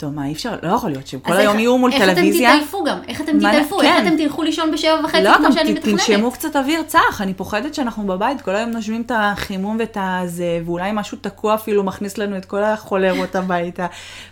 [0.00, 2.14] טוב, מה, אי אפשר, לא יכול להיות שהם כל אז היום יהיו מול טלוויזיה.
[2.14, 2.98] איך אתם תתעייפו גם?
[3.08, 3.78] איך אתם תתעייפו?
[3.78, 3.86] כן.
[3.86, 6.00] איך אתם תלכו לישון בשבע וחצי לא, כמו גם שאני מתכננת?
[6.00, 10.60] תנשמו קצת אוויר צח, אני פוחדת שאנחנו בבית, כל היום נושמים את החימום ואת הזה,
[10.66, 13.86] ואולי משהו תקוע אפילו מכניס לנו את כל החולרות הביתה.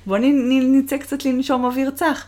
[0.07, 2.27] בואו נצא קצת לנשום אוויר צח.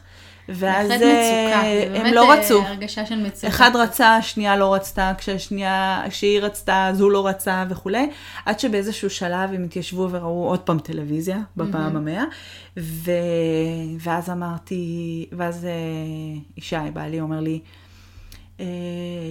[0.48, 2.62] ואז אה, מצוקה, הם באמת לא אה, רצו.
[2.62, 3.48] הרגשה של מצוקה.
[3.48, 8.10] אחד רצה, השנייה לא רצתה, כשהשנייה, כשהיא רצתה, אז הוא לא רצה וכולי,
[8.46, 12.24] עד שבאיזשהו שלב הם התיישבו וראו עוד פעם טלוויזיה, בפעם המאה,
[12.78, 13.10] ו...
[14.00, 15.70] ואז אמרתי, ואז אה,
[16.56, 17.60] ישי, בעלי, אומר לי,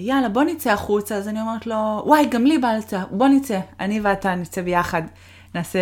[0.02, 1.16] יאללה, בוא נצא החוצה.
[1.16, 3.60] אז אני אומרת לו, וואי, גם לי בא לצא, בוא נצא.
[3.80, 5.02] אני ואתה נצא ביחד.
[5.56, 5.80] נעשה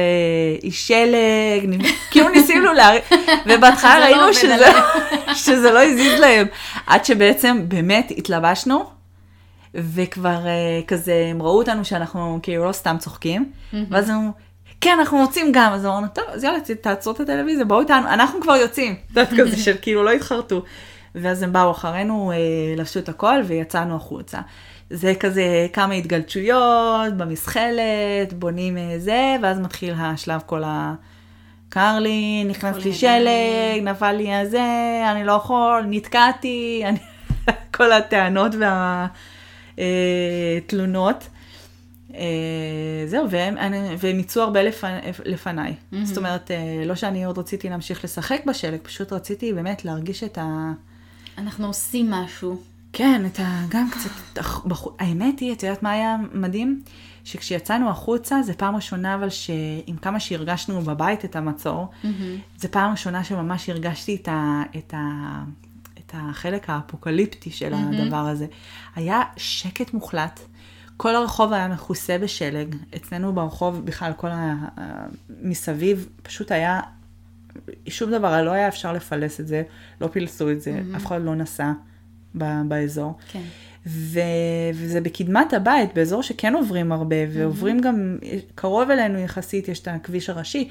[0.64, 3.02] אי שלג, כאילו ניסינו להרים,
[3.46, 4.68] ובהתחלה לא ראינו שזה.
[5.46, 6.48] שזה לא הזיז להם,
[6.88, 8.86] עד שבעצם באמת התלבשנו,
[9.76, 13.52] וכבר אה, כזה, הם ראו אותנו שאנחנו כאילו לא סתם צוחקים,
[13.90, 14.32] ואז אמרו,
[14.82, 18.42] כן, אנחנו רוצים גם, אז אמרנו, טוב, אז יאללה, תעצרו את הטלוויזיה, בואו איתנו, אנחנו
[18.42, 20.64] כבר יוצאים, את יודעת, כזה של כאילו לא התחרטו.
[21.16, 22.38] ואז הם באו אחרינו, אה,
[22.78, 24.40] לבשו את הכל ויצאנו החוצה.
[24.90, 30.94] זה כזה כמה התגלצויות במזחלת, בונים אה, זה, ואז מתחיל השלב כל ה...
[31.70, 32.94] קר לי, נכנס לי.
[32.94, 34.62] שלג, נפל לי הזה,
[35.12, 36.98] אני לא יכול, נתקעתי, אני...
[37.74, 38.52] כל הטענות
[39.78, 41.28] והתלונות.
[43.08, 44.84] זהו, והם, אני- והם יצאו הרבה לפ...
[45.26, 45.74] לפניי.
[46.04, 50.38] זאת אומרת, אה, לא שאני עוד רציתי להמשיך לשחק בשלג, פשוט רציתי באמת להרגיש את
[50.38, 50.72] ה...
[51.38, 52.62] אנחנו עושים משהו.
[52.94, 53.66] כן, את ה...
[53.70, 54.44] גם קצת...
[55.00, 56.82] האמת היא, את יודעת מה היה מדהים?
[57.24, 61.90] שכשיצאנו החוצה, זה פעם ראשונה, אבל שעם כמה שהרגשנו בבית את המצור,
[62.58, 64.64] זה פעם ראשונה שממש הרגשתי את, ה...
[64.78, 65.44] את, ה...
[66.00, 68.48] את החלק האפוקליפטי של הדבר הזה.
[68.96, 70.40] היה שקט מוחלט.
[70.98, 72.76] כל הרחוב היה מכוסה בשלג.
[72.96, 74.56] אצלנו ברחוב, בכלל, כל ה...
[75.42, 76.80] מסביב, פשוט היה
[77.88, 79.64] שום דבר, לא היה אפשר לפלס את זה,
[80.02, 81.72] לא פילסו את זה, אף אחד לא נסע
[82.38, 83.14] ב- באזור.
[83.32, 83.42] כן.
[83.88, 84.20] ו...
[84.74, 88.18] וזה בקדמת הבית, באזור שכן עוברים הרבה, ועוברים גם,
[88.56, 90.70] קרוב אלינו יחסית, יש את הכביש הראשי.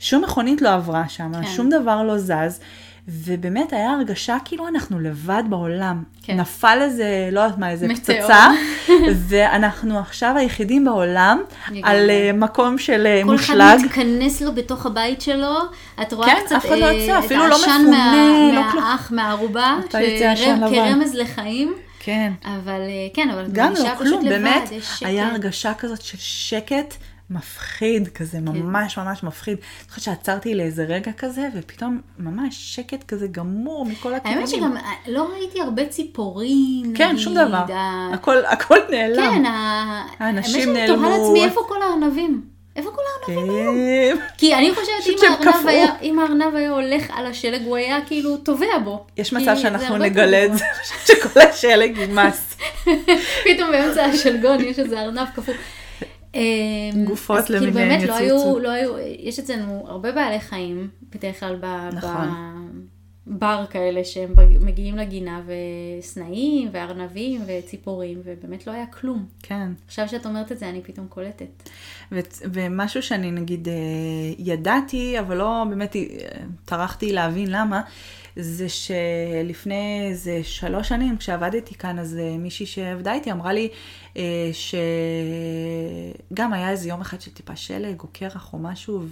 [0.00, 1.46] שום מכונית לא עברה שם, כן.
[1.46, 2.60] שום דבר לא זז,
[3.08, 6.02] ובאמת היה הרגשה כאילו אנחנו לבד בעולם.
[6.22, 6.36] כן.
[6.40, 8.18] נפל איזה, לא יודעת מה, איזה מטאור.
[8.20, 8.46] פצצה,
[9.28, 11.42] ואנחנו עכשיו היחידים בעולם.
[11.82, 13.60] על אה, מקום של אה, כל מושלג.
[13.60, 15.54] אחד מתכנס לו בתוך הבית שלו,
[16.02, 18.80] את רואה כן, קצת לא אה, יוצא, את אפילו לא העשן מפונה, מה- לא.
[18.80, 19.76] מהאח, מהערובה.
[20.70, 22.32] כרמז לחיים, כן.
[22.44, 25.06] אבל אה, כן, אבל את גם מרגישה לא פשוט כלום, לבד, באמת, יש שקט.
[25.06, 26.94] היה הרגשה כזאת של שקט
[27.30, 29.56] מפחיד, כזה ממש ממש מפחיד.
[29.82, 34.38] אני חושבת שעצרתי לאיזה רגע כזה, ופתאום ממש שקט כזה גמור מכל הכיוונים.
[34.38, 37.64] האמת שגם אה, לא ראיתי הרבה ציפורים, כן, שום דבר.
[37.72, 39.30] ה- הכל, הכל נעלם.
[39.34, 39.42] כן,
[40.18, 41.24] האנשים האמת שאני תוהה נעלמו.
[41.24, 42.42] לעצמי איפה כל הארנבים.
[42.76, 44.16] איפה כל הארנבים?
[44.16, 44.22] כן.
[44.38, 46.54] כי אני חושבת חושבת אם שהם הארנב.
[46.56, 49.06] היה, הולך על השלג, הוא היה כאילו טובע בו.
[49.16, 50.64] יש מצב שאנחנו נגלה את זה,
[51.06, 52.56] שכל השלג יימס.
[53.44, 55.54] פתאום באמצע השלגון יש איזה ארנב קפוא.
[56.36, 58.58] אמ, גופות אז כאילו למיניהם באמת לא היו, יצוצו.
[58.58, 62.28] לא היו, יש אצלנו הרבה בעלי חיים, בדרך כלל ב- נכון.
[63.26, 69.26] בבר כאלה שהם מגיעים לגינה וסנאים וארנבים וציפורים ובאמת לא היה כלום.
[69.42, 69.72] כן.
[69.86, 71.68] עכשיו שאת אומרת את זה אני פתאום קולטת.
[72.12, 72.18] ו-
[72.52, 73.74] ומשהו שאני נגיד אה,
[74.38, 76.02] ידעתי, אבל לא באמת אה,
[76.64, 77.80] טרחתי להבין למה,
[78.36, 83.68] זה שלפני איזה שלוש שנים, כשעבדתי כאן, אז אה, מישהי שעבדה איתי אמרה לי
[84.16, 84.50] אה,
[86.32, 89.02] שגם היה איזה יום אחד של טיפה שלג או קרח או משהו,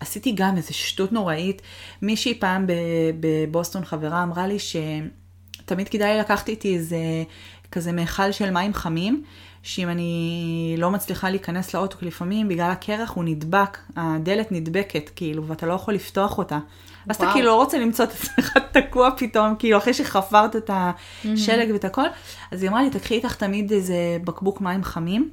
[0.00, 1.62] ועשיתי גם איזה שטות נוראית.
[2.02, 2.66] מישהי פעם
[3.20, 6.98] בבוסטון, חברה, אמרה לי שתמיד כדאי לקחת איתי איזה
[7.72, 9.24] כזה מיכל של מים חמים.
[9.66, 15.46] שאם אני לא מצליחה להיכנס לאוטו, כי לפעמים בגלל הקרח הוא נדבק, הדלת נדבקת, כאילו,
[15.46, 16.58] ואתה לא יכול לפתוח אותה.
[17.06, 17.34] ואז אתה וואו.
[17.34, 22.06] כאילו לא רוצה למצוא את עצמך תקוע פתאום, כאילו, אחרי שחפרת את השלג ואת הכל.
[22.50, 25.30] אז היא אמרה לי, תקחי איתך תמיד איזה בקבוק מים חמים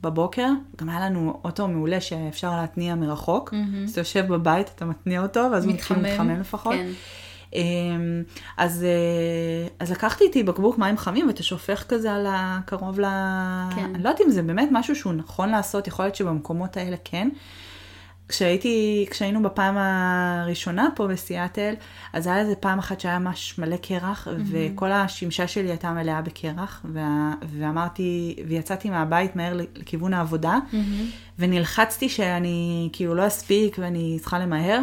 [0.00, 0.48] בבוקר.
[0.76, 3.54] גם היה לנו אוטו מעולה שאפשר להתניע מרחוק.
[3.84, 6.74] אז אתה יושב בבית, אתה מתניע אותו, ואז מתחיל מתחמם לפחות.
[6.74, 6.86] כן.
[7.54, 8.22] אמ,
[8.56, 13.04] אז, אה, אז לקחתי איתי בקבוק מים חמים ואתה שופך כזה על הקרוב ל...
[13.76, 13.84] כן.
[13.94, 17.28] אני לא יודעת אם זה באמת משהו שהוא נכון לעשות, יכול להיות שבמקומות האלה כן.
[18.28, 21.74] כשהייתי, כשהיינו בפעם הראשונה פה בסיאטל,
[22.12, 26.82] אז היה איזה פעם אחת שהיה ממש מלא קרח, וכל השמשה שלי הייתה מלאה בקרח,
[26.92, 30.58] וה, ואמרתי, ויצאתי מהבית מהר לכיוון העבודה,
[31.38, 34.80] ונלחצתי שאני כאילו לא אספיק ואני צריכה למהר.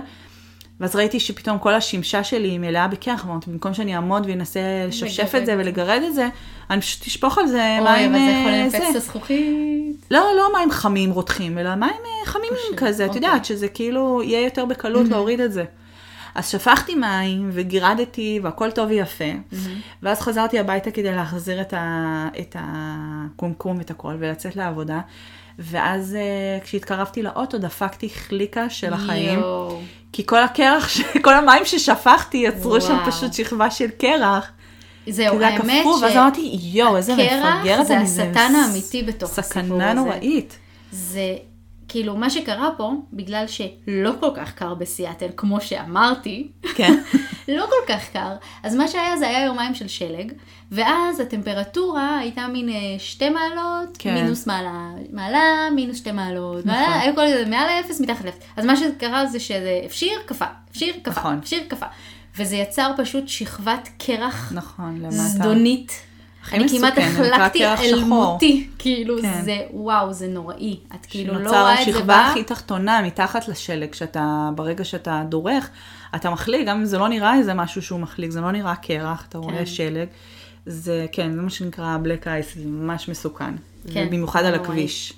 [0.82, 5.36] ואז ראיתי שפתאום כל השמשה שלי היא מלאה בקרח, אמרתי, במקום שאני אעמוד ואנסה לשפשף
[5.38, 5.68] את זה לגרד.
[5.68, 6.28] ולגרד את זה,
[6.70, 8.16] אני פשוט אשפוך על זה אוי, מים...
[8.16, 8.96] אבל זה יכול אה, לנפץ את.
[8.96, 10.06] הזכוכית.
[10.12, 13.28] לא, לא מים חמים רותחים, אלא מים אה, חמים פשוט, כזה, את אוקיי.
[13.28, 15.64] יודעת, שזה כאילו יהיה יותר בקלות להוריד את זה.
[16.36, 19.26] אז שפכתי מים וגירדתי והכל טוב ויפה,
[20.04, 25.00] ואז חזרתי הביתה כדי להחזיר את, ה, את הקומקום ואת הכל ולצאת לעבודה,
[25.62, 26.22] ואז אה,
[26.64, 29.80] כשהתקרבתי לאוטו דפקתי חליקה של החיים, יואו.
[30.14, 33.12] כי כל הקרח, ש- כל המים ששפכתי יצרו שם וואו.
[33.12, 34.52] פשוט שכבה של קרח.
[35.10, 38.52] זהו, כי זה היה האמת קפוא, ואז אמרתי, יואו, איזה הקרח מפגרת זה אני, השטן
[38.54, 40.00] ס- האמיתי בתוך הסיפור סכנה הזה.
[40.00, 40.58] נוראית.
[40.92, 41.36] זה
[41.92, 47.02] כאילו מה שקרה פה, בגלל שלא כל כך קר בסיאטל, כמו שאמרתי, כן.
[47.48, 48.36] לא כל כך קר.
[48.64, 50.32] אז מה שהיה זה היה יומיים של שלג,
[50.72, 54.14] ואז הטמפרטורה הייתה מין אה, שתי מעלות, כן.
[54.14, 56.82] מינוס מעלה, מעלה, מינוס שתי מעלות, נכון.
[56.82, 58.40] מעלה, היו כל זה מעל האפס, מתחת לאפס.
[58.58, 61.38] אז מה שקרה זה שזה הפשיר, קפא, הפשיר, קפא, נכון.
[61.38, 61.88] הפשיר, קפא.
[62.38, 65.12] וזה יצר פשוט שכבת קרח נכון, למטה.
[65.12, 66.11] זדונית.
[66.54, 68.04] אני כמעט החלקתי אל.
[68.04, 69.42] מותי, כאילו כן.
[69.42, 70.78] זה, וואו, זה נוראי.
[70.96, 72.30] את כאילו לא שנוצר רואה את זה השכבה בא.
[72.32, 75.70] הכי תחתונה, מתחת לשלג, שאתה, ברגע שאתה דורך,
[76.16, 79.26] אתה מחליק, גם אם זה לא נראה איזה משהו שהוא מחליק, זה לא נראה קרח,
[79.30, 79.66] אתה רואה כן.
[79.66, 80.08] שלג.
[80.66, 83.54] זה, כן, זה מה שנקרא black ice, זה ממש מסוכן.
[83.94, 84.56] כן, במיוחד על.
[84.56, 85.14] הכביש.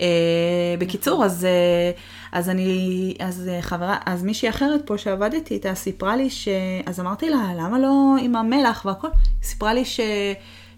[0.00, 1.90] אה, בקיצור, אז, אה,
[2.32, 6.48] אז אני, אז אה, חברה, אז מישהי אחרת פה שעבדתי איתה סיפרה לי ש...
[6.86, 9.08] אז אמרתי לה, למה לא עם המלח והכל?
[9.08, 10.00] היא סיפרה לי ש...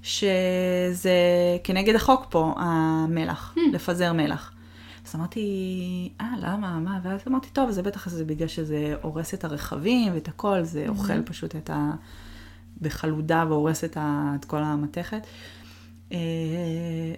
[0.02, 1.12] שזה
[1.64, 4.52] כנגד החוק פה, המלח, לפזר מלח.
[5.08, 6.98] אז אמרתי, אה, למה, מה?
[7.02, 11.22] ואז אמרתי, טוב, זה בטח זה בגלל שזה הורס את הרכבים ואת הכל, זה אוכל
[11.22, 11.90] פשוט את ה...
[12.80, 14.32] בחלודה והורס את, ה...
[14.40, 15.26] את כל המתכת.
[16.12, 16.18] אה,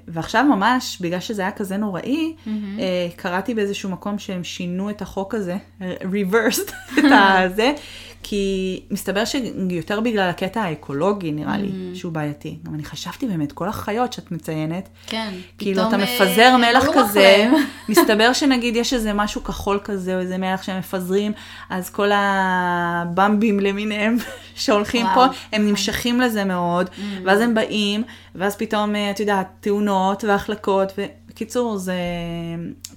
[0.09, 5.35] ועכשיו ממש, בגלל שזה היה כזה נוראי, אה, קראתי באיזשהו מקום שהם שינו את החוק
[5.35, 7.73] הזה, reversed את הזה,
[8.23, 12.59] כי מסתבר שיותר בגלל הקטע האקולוגי, נראה לי, שהוא בעייתי.
[12.63, 15.31] גם אני חשבתי באמת, כל החיות שאת מציינת, כן.
[15.59, 17.51] כאילו אתה אה, מפזר מלח כזה.
[17.89, 21.33] מסתבר שנגיד יש איזה משהו כחול כזה, או איזה מלח שהם מפזרים,
[21.71, 24.17] אז כל הבמבים למיניהם
[24.55, 25.37] שהולכים וואו, פה, נכון.
[25.53, 27.03] הם נמשכים לזה מאוד, Mm.
[27.25, 28.03] ואז הם באים,
[28.35, 31.95] ואז פתאום, אה, את יודעת, תאונות והחלקות, ובקיצור, זה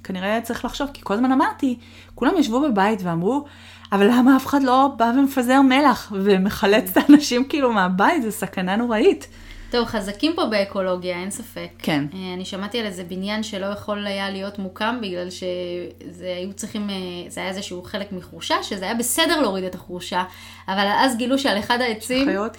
[0.04, 1.78] כנראה צריך לחשוב, כי כל הזמן אמרתי,
[2.16, 3.46] כולם ישבו בבית ואמרו,
[3.94, 8.76] אבל למה אף אחד לא בא ומפזר מלח ומחלץ את האנשים כאילו מהבית, זה סכנה
[8.76, 9.28] נוראית.
[9.72, 11.70] טוב, חזקים פה באקולוגיה, אין ספק.
[11.80, 12.06] כן.
[12.14, 16.90] אה, אני שמעתי על איזה בניין שלא יכול היה להיות מוקם בגלל שזה היו צריכים,
[16.90, 16.96] אה,
[17.28, 20.24] זה היה איזשהו חלק מחורשה, שזה היה בסדר להוריד את החורשה,
[20.68, 22.58] אבל אז גילו שעל אחד העצים חיות?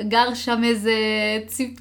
[0.00, 0.92] גר שם איזה.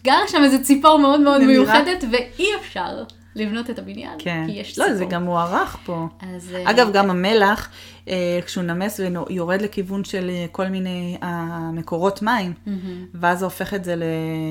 [0.03, 1.53] גר שם איזה ציפור מאוד מאוד נדירה.
[1.53, 3.03] מיוחדת, ואי אפשר
[3.35, 4.43] לבנות את הבניין, כן.
[4.47, 4.97] כי יש לא, ציפור.
[4.97, 6.07] זה גם מוארך פה.
[6.35, 7.69] אז, אה, אגב, גם המלח,
[8.07, 11.17] אה, כשהוא נמס ויורד לכיוון של אה, כל מיני
[11.73, 12.53] מקורות מים,
[13.13, 13.95] ואז זה הופך את זה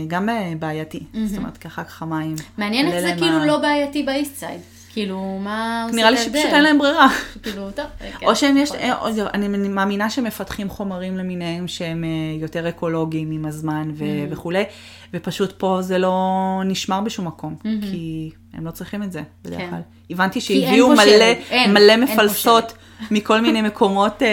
[0.08, 1.00] גם בעייתי.
[1.24, 2.34] זאת אומרת, כי אחר כך המים...
[2.58, 4.60] מעניין איך זה כאילו ה- לא בעייתי באיסט סייד.
[4.92, 6.38] כאילו, מה עושה נראה לי את ההבדל?
[6.38, 7.08] שפשוט אין להם ברירה.
[7.42, 7.84] כאילו, טוב.
[8.20, 8.94] כן, או שהם יש, אה,
[9.34, 12.08] אני מאמינה שמפתחים חומרים למיניהם שהם אה,
[12.40, 14.32] יותר אקולוגיים עם הזמן ו- Mm-hmm.
[14.32, 14.64] וכולי,
[15.14, 16.22] ופשוט פה זה לא
[16.64, 19.62] נשמר בשום מקום, כי הם לא צריכים את זה בדרך Mm-hmm.
[19.62, 19.70] כן.
[19.70, 19.80] כלל.
[20.10, 21.02] הבנתי שהביאו מלא,
[21.50, 22.72] אין, מלא אין מפלסות
[23.10, 24.28] מכל מיני מקומות אה,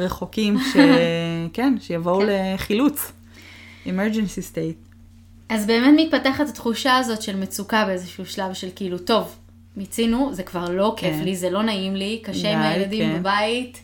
[0.00, 0.76] רחוקים, ש...
[1.52, 2.26] כן, שיבואו כן.
[2.54, 3.12] לחילוץ.
[3.86, 4.86] emergency state.
[5.48, 9.36] אז באמת מתפתחת התחושה הזאת של מצוקה באיזשהו שלב של כאילו, טוב,
[9.76, 11.24] מיצינו, זה כבר לא כיף כן.
[11.24, 13.18] לי, זה לא נעים לי, קשה עם די, הילדים כן.
[13.18, 13.80] בבית.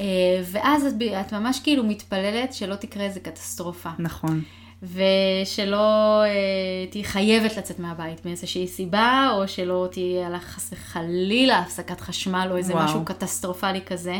[0.00, 0.06] אה,
[0.44, 3.90] ואז את, את ממש כאילו מתפללת שלא תקרה איזה קטסטרופה.
[3.98, 4.42] נכון.
[4.82, 12.00] ושלא אה, תהיי חייבת לצאת מהבית מאיזושהי סיבה, או שלא תהיה לה חס וחלילה הפסקת
[12.00, 12.84] חשמל או איזה וואו.
[12.84, 14.16] משהו קטסטרופלי כזה.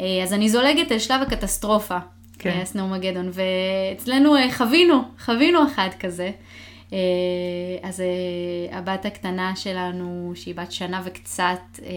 [0.00, 1.98] אה, אז אני זולגת אל שלב הקטסטרופה,
[2.38, 2.50] כן.
[2.52, 2.64] כן.
[2.64, 6.30] סנומגדון, ואצלנו אה, חווינו, חווינו אחד כזה.
[6.92, 6.98] אה,
[7.82, 11.88] אז אה, הבת הקטנה שלנו, שהיא בת שנה וקצת, אה,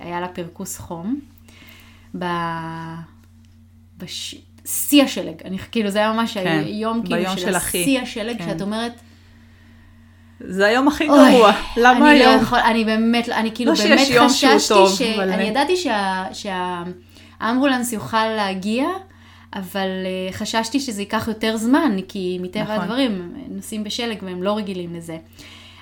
[0.00, 1.20] היה לה פרכוס חום.
[2.18, 2.24] ב...
[3.98, 4.34] בש...
[5.04, 7.54] השלג, אני, כאילו זה היה ממש כן, היום כאילו של.
[7.54, 8.44] השיא השלג, כן.
[8.44, 8.92] שאת אומרת,
[10.40, 11.52] זה היום הכי אוי, גרוע.
[11.76, 12.42] למה אני לא היום?
[12.42, 15.02] יכול, אני באמת, אני כאילו לא באמת חששתי, טוב, ש...
[15.02, 16.24] אבל- אני ידעתי שה...
[16.32, 18.86] שהאמבולנס יוכל להגיע,
[19.54, 22.78] אבל אה, חששתי שזה ייקח יותר זמן, כי מטבע נכון.
[22.78, 23.12] הדברים,
[23.46, 25.18] הם נוסעים בשלג והם לא רגילים לזה.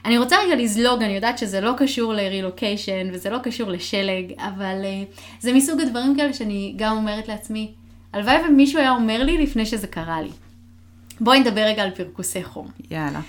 [0.04, 4.80] אני רוצה רגע לזלוג, אני יודעת שזה לא קשור לרילוקיישן וזה לא קשור לשלג, אבל
[4.84, 5.02] אה,
[5.40, 7.72] זה מסוג הדברים כאלה שאני גם אומרת לעצמי,
[8.12, 10.30] הלוואי ומישהו היה אומר לי לפני שזה קרה לי.
[11.20, 12.68] בואי נדבר רגע על פרכוסי חום.
[12.90, 13.20] יאללה.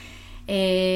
[0.49, 0.56] אה,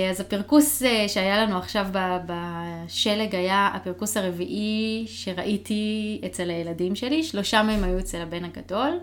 [0.09, 1.87] אז הפרכוס אה, שהיה לנו עכשיו
[2.25, 8.97] בשלג היה הפרכוס הרביעי שראיתי אצל הילדים שלי, שלושה מהם היו אצל הבן הגדול, אה,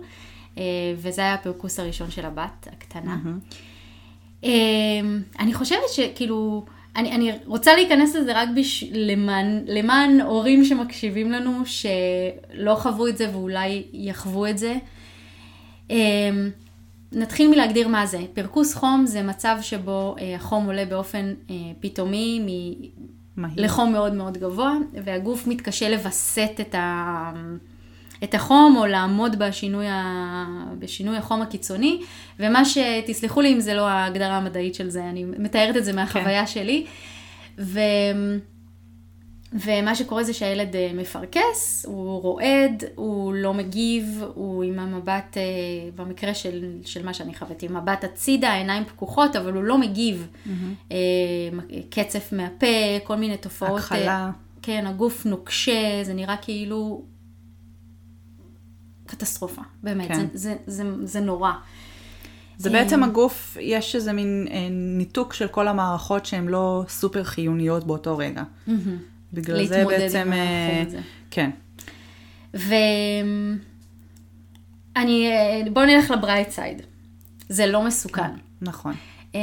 [0.97, 3.17] וזה היה הפרכוס הראשון של הבת הקטנה.
[4.45, 4.51] אה,
[5.41, 6.65] אני חושבת שכאילו,
[6.97, 8.85] אני, אני רוצה להיכנס לזה רק בש...
[8.93, 14.77] למען, למען הורים שמקשיבים לנו, שלא חוו את זה ואולי יחוו את זה.
[15.91, 15.97] אה,
[17.13, 18.19] נתחיל מלהגדיר מה זה.
[18.35, 22.49] פרכוס חום זה מצב שבו אה, החום עולה באופן אה, פתאומי מ...
[23.37, 23.55] מהיר.
[23.57, 24.75] לחום מאוד מאוד גבוה,
[25.05, 27.33] והגוף מתקשה לווסת את, ה...
[28.25, 30.45] את החום או לעמוד בשינוי, ה...
[30.79, 32.01] בשינוי החום הקיצוני,
[32.41, 36.47] ומה שתסלחו לי אם זה לא ההגדרה המדעית של זה, אני מתארת את זה מהחוויה
[36.47, 36.87] שלי.
[37.59, 37.81] ו...
[39.55, 45.43] ומה שקורה זה שהילד אה, מפרכס, הוא רועד, הוא לא מגיב, הוא עם המבט, אה,
[45.95, 50.29] במקרה של, של מה שאני חוויתי, מבט הצידה, העיניים פקוחות, אבל הוא לא מגיב.
[50.93, 50.97] אה,
[51.91, 52.67] קצף מהפה,
[53.05, 53.79] כל מיני תופעות.
[53.79, 54.31] הכחלה.
[54.63, 57.03] כן, הגוף נוקשה, זה נראה כאילו
[59.07, 60.15] קטסטרופה, באמת, כן.
[60.15, 61.53] זה, זה, זה, זה נורא.
[62.59, 67.87] זה בעצם הגוף, יש איזה מין אה, ניתוק של כל המערכות שהן לא סופר חיוניות
[67.87, 68.43] באותו רגע.
[69.33, 70.33] בגלל זה בעצם...
[70.33, 70.85] אה.
[71.31, 71.51] כן.
[72.55, 73.49] ואני,
[75.73, 76.83] בואו נלך לברייט סייד.
[77.49, 78.31] זה לא מסוכן.
[78.63, 78.95] נכון.
[79.35, 79.41] אה,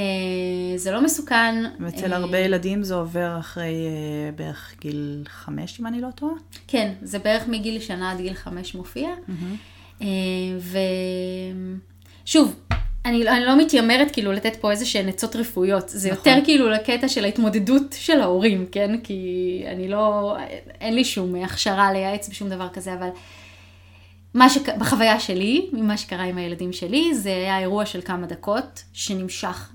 [0.76, 1.56] זה לא מסוכן.
[1.80, 6.34] ואצל אה, הרבה ילדים זה עובר אחרי אה, בערך גיל חמש, אם אני לא טועה.
[6.68, 9.10] כן, זה בערך מגיל שנה עד גיל חמש מופיע.
[10.02, 10.08] אה,
[12.24, 12.56] ושוב,
[13.06, 16.32] אני, אני לא מתיימרת כאילו לתת פה איזה שהן עצות רפואיות, זה נכון.
[16.32, 18.98] יותר כאילו לקטע של ההתמודדות של ההורים, כן?
[19.04, 20.36] כי אני לא,
[20.82, 23.10] אין לי שום הכשרה לייעץ בשום דבר כזה, אבל
[24.34, 24.76] מה שק...
[24.78, 29.70] בחוויה שלי, ממה שקרה עם הילדים שלי, זה היה אירוע של כמה דקות, שנמשך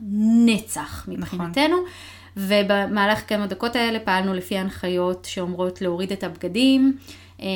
[0.47, 1.77] נצח מבחינתנו.
[2.37, 6.97] ובמהלך כמה דקות האלה פעלנו לפי ההנחיות שאומרות להוריד את הבגדים,
[7.43, 7.47] אה,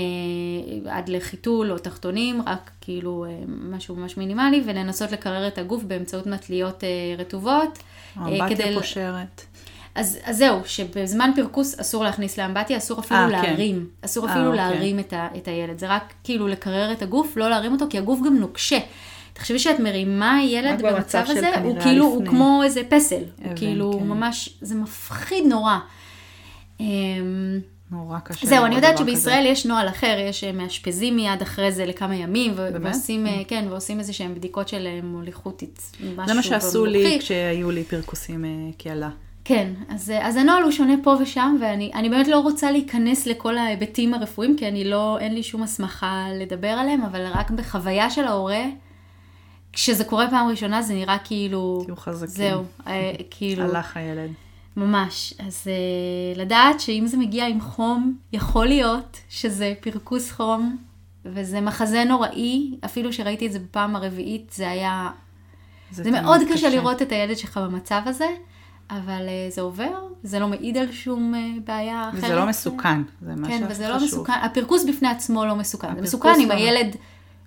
[0.88, 6.26] עד לחיתול או תחתונים, רק כאילו אה, משהו ממש מינימלי, ולנסות לקרר את הגוף באמצעות
[6.26, 6.88] מטליות אה,
[7.18, 7.78] רטובות.
[8.18, 9.44] אה, אמבטיה כדי- פושרת.
[9.94, 13.30] אז, אז זהו, שבזמן פרקוס אסור להכניס לאמבטיה, אסור אפילו אה, כן.
[13.30, 13.88] להרים.
[14.04, 14.56] אסור אה, אפילו אוקיי.
[14.64, 15.78] להרים את, ה, את הילד.
[15.78, 18.78] זה רק כאילו לקרר את הגוף, לא להרים אותו, כי הגוף גם נוקשה.
[19.32, 22.28] תחשבי שאת מרימה ילד במצב הזה, הוא כאילו, הוא לפני.
[22.28, 23.16] כמו איזה פסל.
[23.16, 24.06] הוא אבן, כאילו כן.
[24.06, 25.78] ממש, זה מפחיד נורא.
[26.80, 27.60] אמ,
[27.90, 28.46] נורא קשה.
[28.46, 32.56] זהו, אני יודעת שבישראל יש נוהל אחר, יש מאשפזים מיד אחרי זה לכמה ימים, ו-
[32.72, 32.94] באמת?
[32.94, 35.62] ועושים, אה, כן, ועושים איזה שהם בדיקות של אה, מוליכות,
[36.00, 37.18] משהו זה מה שעשו לי במוחי.
[37.18, 39.10] כשהיו לי פרקוסים אה, כילדה.
[39.50, 43.58] כן, אז, אז הנוהל הוא שונה פה ושם, ואני אני באמת לא רוצה להיכנס לכל
[43.58, 48.24] ההיבטים הרפואיים, כי אני לא, אין לי שום הסמכה לדבר עליהם, אבל רק בחוויה של
[48.24, 48.64] ההורה,
[49.72, 51.82] כשזה קורה פעם ראשונה, זה נראה כאילו...
[51.84, 52.28] תהיו חזקים.
[52.28, 53.62] זהו, אה, כאילו...
[53.62, 54.30] הלך הילד.
[54.76, 55.34] ממש.
[55.38, 60.76] אז אה, לדעת שאם זה מגיע עם חום, יכול להיות שזה פרכוס חום,
[61.24, 65.10] וזה מחזה נוראי, אפילו שראיתי את זה בפעם הרביעית, זה היה...
[65.90, 68.26] זה תמיד מאוד קשה לראות את הילד שלך במצב הזה,
[68.90, 72.24] אבל אה, זה עובר, זה לא מעיד על שום אה, בעיה אחרת.
[72.24, 73.96] וזה לא מסוכן, זה מה כן, שהכי וזה לא.
[73.96, 76.54] מסוכן, הפרכוס בפני עצמו לא מסוכן, זה מסוכן אם לא.
[76.54, 76.96] הילד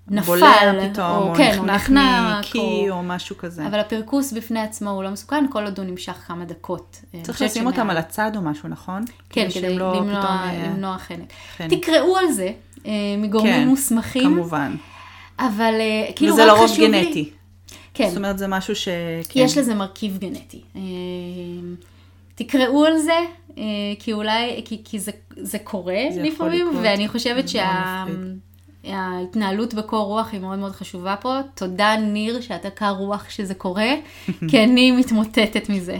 [0.08, 0.52] נפל, בולע
[0.92, 2.98] פתאום, או כן, הוא נחנק מקיא, או...
[2.98, 3.68] או משהו כזה.
[3.68, 7.02] אבל הפרכוס בפני עצמו הוא לא מסוכן, כל עוד הוא נמשך כמה דקות.
[7.16, 9.06] אה, צריך לשים אותם שמעל- על הצד או משהו, נכון?
[9.30, 11.34] כן, שהם כדי לא למנוע, פתאום, למנוע חנק.
[11.58, 11.74] חנק.
[11.74, 12.52] תקראו על זה
[13.18, 14.76] מגורמים כן, מוסמכים, כמובן.
[15.40, 15.74] אבל
[16.16, 17.06] כאילו וזה רק לרוב חשוב לי...
[17.06, 17.30] גנטי.
[17.94, 18.88] כן, זאת אומרת, זה משהו ש...
[19.30, 19.40] כן.
[19.40, 20.62] יש לזה מרכיב גנטי.
[20.76, 20.82] אה,
[22.36, 23.20] תקראו על זה,
[23.58, 23.64] אה,
[24.00, 26.68] כי אולי, כי, כי זה, זה קורה זה לפעמים.
[26.82, 27.46] ואני חושבת
[28.84, 31.40] שההתנהלות בקור רוח היא מאוד מאוד חשובה פה.
[31.56, 33.92] תודה ניר שאתה קר רוח שזה קורה,
[34.50, 35.98] כי אני מתמוטטת מזה.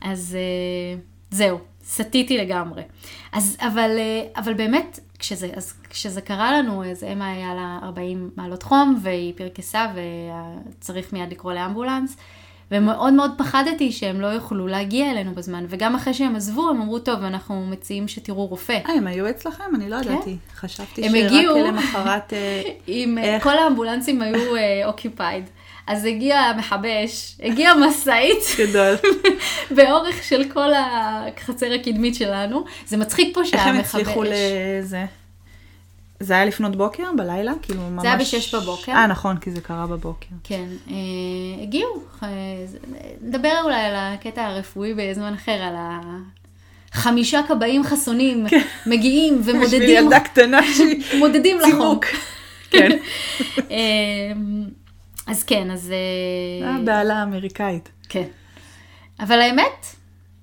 [0.00, 1.00] אז אה,
[1.30, 2.82] זהו, סטיתי לגמרי.
[3.32, 3.90] אז, אבל,
[4.36, 9.32] אבל באמת, כשזה, אז כשזה קרה לנו, אז אמה היה לה 40 מעלות חום, והיא
[9.36, 12.16] פרקסה, וצריך מיד לקרוא לאמבולנס.
[12.70, 16.98] ומאוד מאוד פחדתי שהם לא יוכלו להגיע אלינו בזמן, וגם אחרי שהם עזבו, הם אמרו,
[16.98, 18.78] טוב, אנחנו מציעים שתראו רופא.
[18.88, 19.74] אה, הם היו אצלכם?
[19.74, 20.36] אני לא ידעתי.
[20.54, 21.28] חשבתי כן.
[21.28, 22.32] שרק למחרת...
[22.32, 23.42] אה, עם אה, איך?
[23.42, 24.54] כל האמבולנסים היו
[24.84, 25.44] אוקיופייד.
[25.90, 28.94] אז הגיע המכבש, הגיע משאית גדול.
[29.76, 32.64] באורך של כל החצר הקדמית שלנו.
[32.86, 33.94] זה מצחיק פה איך הם שהמכבש...
[33.94, 35.04] הצליחו לזה?
[36.20, 37.02] זה היה לפנות בוקר?
[37.16, 37.52] בלילה?
[37.62, 38.02] כאילו ממש...
[38.02, 38.92] זה היה בשש בבוקר.
[38.92, 40.26] אה, נכון, כי זה קרה בבוקר.
[40.44, 40.94] כן, אה,
[41.62, 42.02] הגיעו.
[42.22, 42.28] אה,
[43.22, 45.74] נדבר אולי על הקטע הרפואי בזמן אחר, על
[46.92, 48.46] החמישה כבאים חסונים
[48.86, 51.18] מגיעים בשביל ומודדים ילדה קטנה שהיא...
[51.18, 51.58] מודדים.
[51.64, 52.04] צימוק.
[52.70, 52.90] כן.
[55.28, 55.92] אה, אז כן, אז...
[56.62, 57.88] אה, אה, בעלה אמריקאית.
[58.08, 58.24] כן.
[59.20, 59.86] אבל האמת,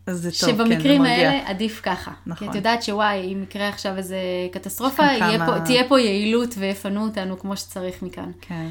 [0.08, 1.30] אז זה טוב, כן, זה שבמקרים מרגיע.
[1.30, 2.12] האלה עדיף ככה.
[2.12, 2.50] כי נכון.
[2.50, 4.18] את יודעת שוואי, אם יקרה עכשיו איזה
[4.52, 8.32] קטסטרופה, כמה- פה, תהיה פה יעילות ויפנו אותנו כמו שצריך מכאן.
[8.42, 8.68] כן.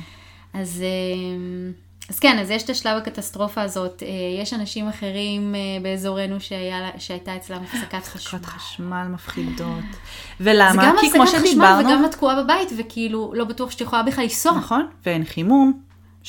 [0.54, 1.70] אז, אה,
[2.10, 4.02] אז כן, אז יש את השלב הקטסטרופה הזאת.
[4.02, 4.08] אה,
[4.42, 8.38] יש אנשים אחרים אה, באזורנו שהיה, שהייתה אצלם הפסקת חשמל.
[8.38, 9.84] הפסקת חשמל מפחידות.
[10.38, 10.86] זה ולמה?
[10.86, 14.02] גם כי כמו הפסקת חשמל שדיברנו, וגם את תקועה בבית, וכאילו לא בטוח שאת יכולה
[14.02, 14.52] בכלל לנסוע.
[14.52, 15.80] נכון, ואין חימום,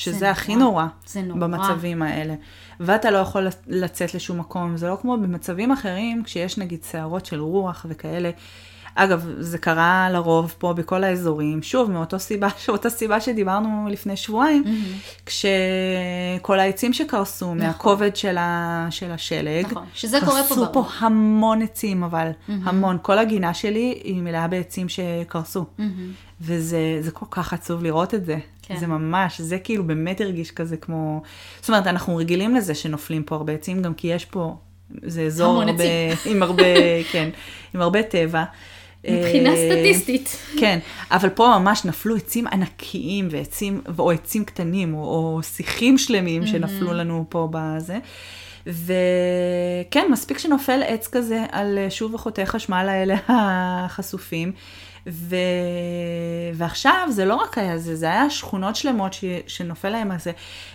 [0.04, 0.82] זה שזה הכי נורא.
[0.82, 1.40] נורא זה נורא.
[1.40, 2.34] במצבים האלה.
[2.80, 7.40] ואתה לא יכול לצאת לשום מקום, זה לא כמו במצבים אחרים, כשיש נגיד סערות של
[7.40, 8.30] רוח וכאלה,
[8.94, 12.48] אגב, זה קרה לרוב פה בכל האזורים, שוב, מאותה סיבה,
[12.88, 15.22] סיבה שדיברנו לפני שבועיים, Mm-hmm.
[15.26, 20.84] כשכל העצים שקרסו מהכובד של, ה, של השלג, נכון, שזה קורה פה קרסו פה.
[20.98, 22.98] המון עצים, אבל המון.
[23.02, 25.64] כל הגינה שלי היא מלאה בעצים שקרסו.
[26.40, 28.38] וזה זה כל כך עצוב לראות את זה.
[28.68, 28.76] כן.
[28.76, 31.22] זה ממש, זה כאילו באמת הרגיש כזה כמו...
[31.60, 34.56] זאת אומרת, אנחנו רגילים לזה שנופלים פה הרבה עצים, גם כי יש פה,
[35.02, 35.84] זה אזור הרבה,
[36.30, 36.64] עם הרבה,
[37.12, 37.28] כן,
[37.74, 38.44] עם הרבה טבע.
[39.04, 40.36] מבחינה אה, סטטיסטית.
[40.58, 40.78] כן,
[41.10, 46.92] אבל פה ממש נפלו עצים ענקיים ועצים, או עצים קטנים, או, או שיחים שלמים שנפלו
[46.92, 47.98] לנו פה בזה.
[48.66, 54.52] וכן, מספיק שנופל עץ כזה על אה, שוב החוטי חשמל האלה החשופים.
[55.10, 55.36] ו...
[56.54, 59.24] ועכשיו זה לא רק היה זה, זה היה שכונות שלמות ש...
[59.46, 60.32] שנופל להם על זה,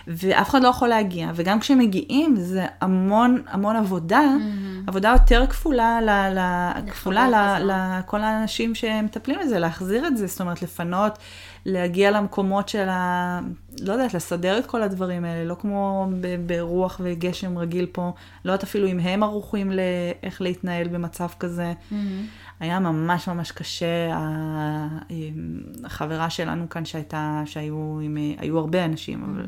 [0.08, 4.90] ואף אחד לא יכול להגיע, וגם כשמגיעים זה המון המון עבודה, mm-hmm.
[4.90, 6.10] עבודה יותר כפולה, ל...
[6.10, 6.40] ל...
[6.92, 7.72] כפולה ל...
[7.72, 11.18] לכל האנשים שמטפלים בזה, להחזיר את זה, זאת אומרת לפנות,
[11.66, 13.40] להגיע למקומות של ה...
[13.82, 16.48] לא יודעת, לסדר את כל הדברים האלה, לא כמו ב...
[16.48, 18.12] ברוח וגשם רגיל פה,
[18.46, 21.74] לא יודעת אפילו אם הם ערוכים לאיך להתנהל במצב כזה.
[21.92, 21.96] Mm-hmm.
[22.60, 24.18] היה ממש ממש קשה.
[25.84, 29.46] החברה שלנו כאן שהייתה, שהיו עם, היו הרבה אנשים, אבל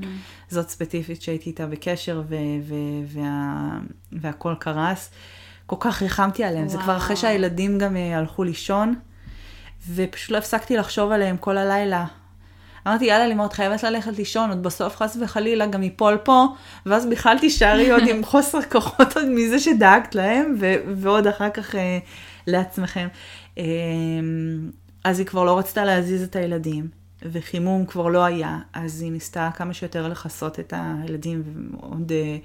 [0.49, 2.35] זאת ספציפית שהייתי איתה בקשר ו,
[2.67, 2.73] ו,
[3.07, 3.79] וה,
[4.11, 5.11] והכל קרס.
[5.65, 6.97] כל כך ריחמתי עליהם, זה כבר וואו.
[6.97, 8.95] אחרי שהילדים גם אה, הלכו לישון,
[9.93, 12.05] ופשוט לא הפסקתי לחשוב עליהם כל הלילה.
[12.87, 16.45] אמרתי, יאללה, לימור, את חייבת ללכת לישון, עוד בסוף חס וחלילה גם ייפול פה,
[16.85, 21.75] ואז בכלל תישארי עוד עם חוסר כוחות עוד מזה שדאגת להם, ו- ועוד אחר כך
[21.75, 21.99] אה,
[22.47, 23.07] לעצמכם.
[23.57, 23.63] אה,
[25.03, 26.87] אז היא כבר לא רצתה להזיז את הילדים,
[27.21, 32.37] וחימום כבר לא היה, אז היא ניסתה כמה שיותר לכסות את הילדים, ועוד אה,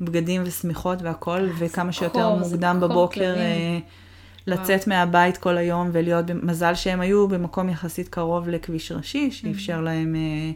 [0.00, 3.20] בגדים ושמיכות והכל, וכמה שיותר קור, זה מוקדם קור בבוקר.
[3.20, 3.42] כלבים.
[3.42, 3.78] אה,
[4.46, 10.16] לצאת מהבית כל היום ולהיות, מזל שהם היו במקום יחסית קרוב לכביש ראשי, שאפשר להם
[10.16, 10.50] אה,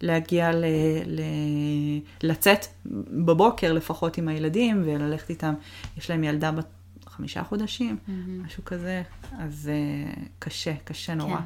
[0.00, 0.64] להגיע ל,
[1.06, 1.20] ל,
[2.22, 2.66] לצאת
[3.24, 5.54] בבוקר לפחות עם הילדים וללכת איתם.
[5.98, 6.66] יש להם ילדה בת
[7.20, 7.96] חמישה חודשים,
[8.44, 9.02] משהו כזה,
[9.38, 11.36] אז אה, קשה, קשה נורא.
[11.36, 11.44] כן.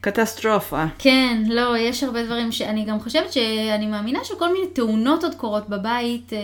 [0.00, 0.84] קטסטרופה.
[0.98, 5.68] כן, לא, יש הרבה דברים שאני גם חושבת שאני מאמינה שכל מיני תאונות עוד קורות
[5.68, 6.38] בבית, אה,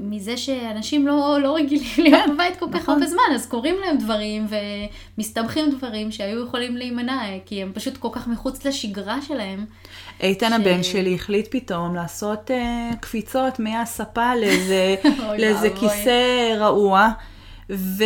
[0.00, 2.94] מזה שאנשים לא, לא רגילים להיות בבית כל כך נכון.
[2.94, 4.46] הרבה זמן, אז קורים להם דברים
[5.18, 9.64] ומסתבכים דברים שהיו יכולים להימנע, כי הם פשוט כל כך מחוץ לשגרה שלהם.
[10.20, 14.94] איתן ש- הבן שלי החליט פתאום לעשות uh, קפיצות מהספה לאיזה,
[15.38, 15.70] לאיזה.
[15.80, 17.08] כיסא רעוע.
[17.70, 18.04] ו...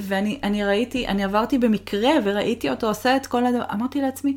[0.00, 4.36] ואני אני ראיתי, אני עברתי במקרה וראיתי אותו עושה את כל הדבר, אמרתי לעצמי,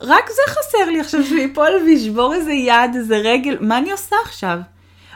[0.00, 4.16] רק זה חסר לי עכשיו שהוא ייפול וישבור איזה יד, איזה רגל, מה אני עושה
[4.24, 4.60] עכשיו?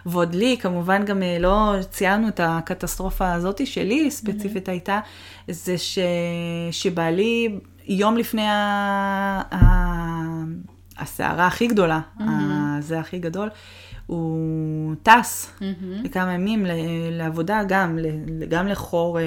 [0.07, 5.01] ועוד לי, כמובן גם אה, לא ציינו את הקטסטרופה הזאת שלי, ספציפית הייתה,
[5.49, 5.99] זה ש...
[6.70, 8.53] שבעלי יום לפני ה...
[9.55, 9.64] ה...
[10.99, 12.01] הסערה הכי גדולה,
[12.81, 13.49] זה הכי גדול,
[14.07, 15.51] הוא טס
[16.05, 16.67] לכמה ימים
[17.11, 17.99] לעבודה, גם,
[18.49, 19.25] גם לחור אה,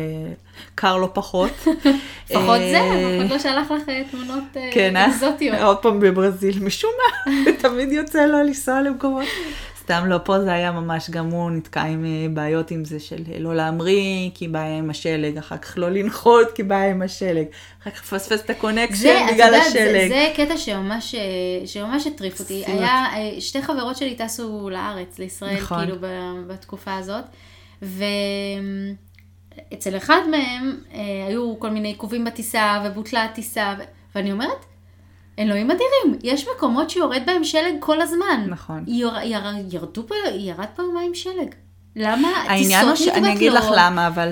[0.76, 1.52] קר לא פחות.
[2.30, 5.08] לפחות אה, זה, אף אחד לא שלח לך אה, תמונות אה, כן, אה?
[5.08, 5.58] אקזוטיות.
[5.62, 9.26] עוד פעם בברזיל, משום מה, תמיד יוצא לו לנסוע למקומות.
[9.88, 13.24] סתם לא, פה זה היה ממש, גם הוא נתקע עם אה, בעיות עם זה של
[13.40, 17.46] לא להמריא, כי בעיה עם השלג, אחר כך לא לנחות, כי בעיה עם השלג,
[17.82, 20.08] אחר כך לפספס את ה connection זה, בגלל יודעת, זה, השלג.
[20.08, 22.64] זה קטע שממש, אה, שממש הטריף אותי.
[22.68, 25.80] היה, אה, שתי חברות שלי טסו לארץ, לישראל, נכון.
[25.80, 25.96] כאילו
[26.48, 27.24] בתקופה הזאת,
[27.82, 28.08] ואצל
[29.98, 33.84] אחד מהם אה, היו כל מיני עיכובים בטיסה, ובוטלה הטיסה, ו-
[34.16, 34.66] ואני אומרת,
[35.40, 38.46] אלוהים אדירים, יש מקומות שיורד בהם שלג כל הזמן.
[38.48, 38.84] נכון.
[38.88, 41.56] יר, יר, ירדו פה, ירד פעמיים שלג.
[41.96, 43.66] למה העניין הוא טיסות שאני אגיד לך?
[43.76, 44.32] למה, אבל...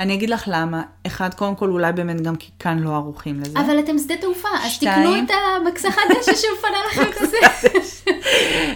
[0.00, 0.82] אני אגיד לך למה.
[1.06, 3.58] אחד, קודם כל, אולי באמת גם כי כאן לא ערוכים לזה.
[3.60, 4.78] אבל אתם שדה תעופה, אז.
[4.78, 7.36] תקנו את המקסחת דשא שמפנה לכם את זה.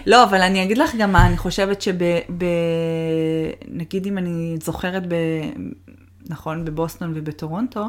[0.06, 2.02] לא, אבל אני אגיד לך גם מה, אני חושבת שב...
[2.38, 2.44] ב...
[3.68, 5.14] נגיד אם אני זוכרת ב...
[6.28, 7.84] נכון, בבוסטון ובטורונטו,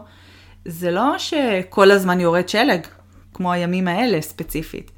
[0.66, 2.88] זה לא שכל הזמן יורד שלג,
[3.36, 4.92] כמו הימים האלה ספציפית.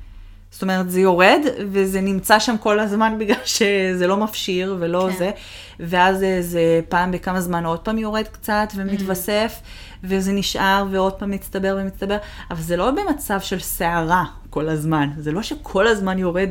[0.51, 1.39] זאת אומרת, זה יורד
[1.71, 5.17] וזה נמצא שם כל הזמן בגלל שזה לא מפשיר ולא כן.
[5.17, 5.31] זה,
[5.79, 6.59] ואז זה,
[6.89, 9.59] פעם בכמה זמן עוד פעם יורד קצת ומתווסף,
[10.03, 12.17] וזה נשאר ועוד פעם מצטבר ומצטבר,
[12.51, 16.49] אבל זה לא במצב של סערה כל הזמן, זה לא שכל הזמן יורד,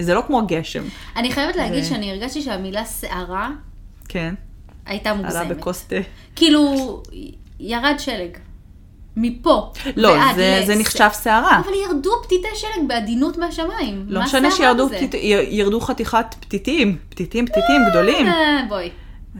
[0.00, 0.82] זה לא כמו גשם,
[1.16, 3.50] אני חייבת להגיד זה- שאני הרגשתי שהמילה שערה
[4.08, 4.34] כן?
[4.86, 5.56] הייתה עלה מוגזמת.
[5.56, 5.96] בכוס תה.
[6.36, 6.62] כאילו,
[7.60, 8.30] ירד שלג.
[9.18, 11.58] מפה לא, ועד זה, לס- זה נחשב סערה.
[11.64, 14.04] אבל ירדו פתיתי שלג בעדינות מהשמיים.
[14.08, 14.88] לא משנה שירדו?
[14.88, 15.14] פתית,
[15.48, 18.26] ירדו חתיכת פתיתים, פתיתים פתיתים גדולים.
[18.26, 18.90] אה, בואי.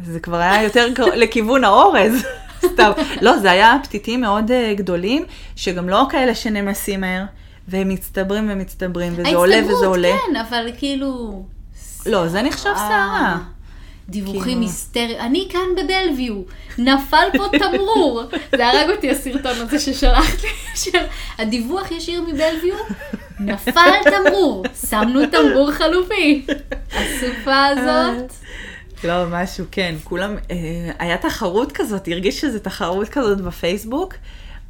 [0.05, 0.87] זה כבר היה יותר
[1.23, 2.13] לכיוון האורז.
[2.73, 2.91] סתם.
[3.21, 5.25] לא, זה היה פתיתים מאוד אה, גדולים,
[5.57, 7.25] שגם לא כאלה שנמסים מהר,
[7.69, 10.09] והם מצטברים ומצטברים, וזה עולה וזה עולה.
[10.09, 11.43] ההצטברות, כן, אבל כאילו...
[12.07, 13.39] לא, זה נחשב שערה.
[14.09, 15.21] דיווחים כאילו- היסטריים.
[15.21, 16.43] אני כאן בבלוויו,
[16.79, 18.23] נפל פה תמרור.
[18.57, 20.99] זה הרג אותי הסרטון הזה ששלחת לי, של
[21.39, 22.77] הדיווח ישיר מבלוויו,
[23.41, 26.47] נפל תמרור, שמנו תמרור חלופי.
[26.93, 28.33] הסופה הזאת,
[29.05, 29.95] לא, משהו, כן.
[30.05, 30.57] כולם, אה,
[30.99, 34.15] היה תחרות כזאת, הרגיש שזה תחרות כזאת בפייסבוק,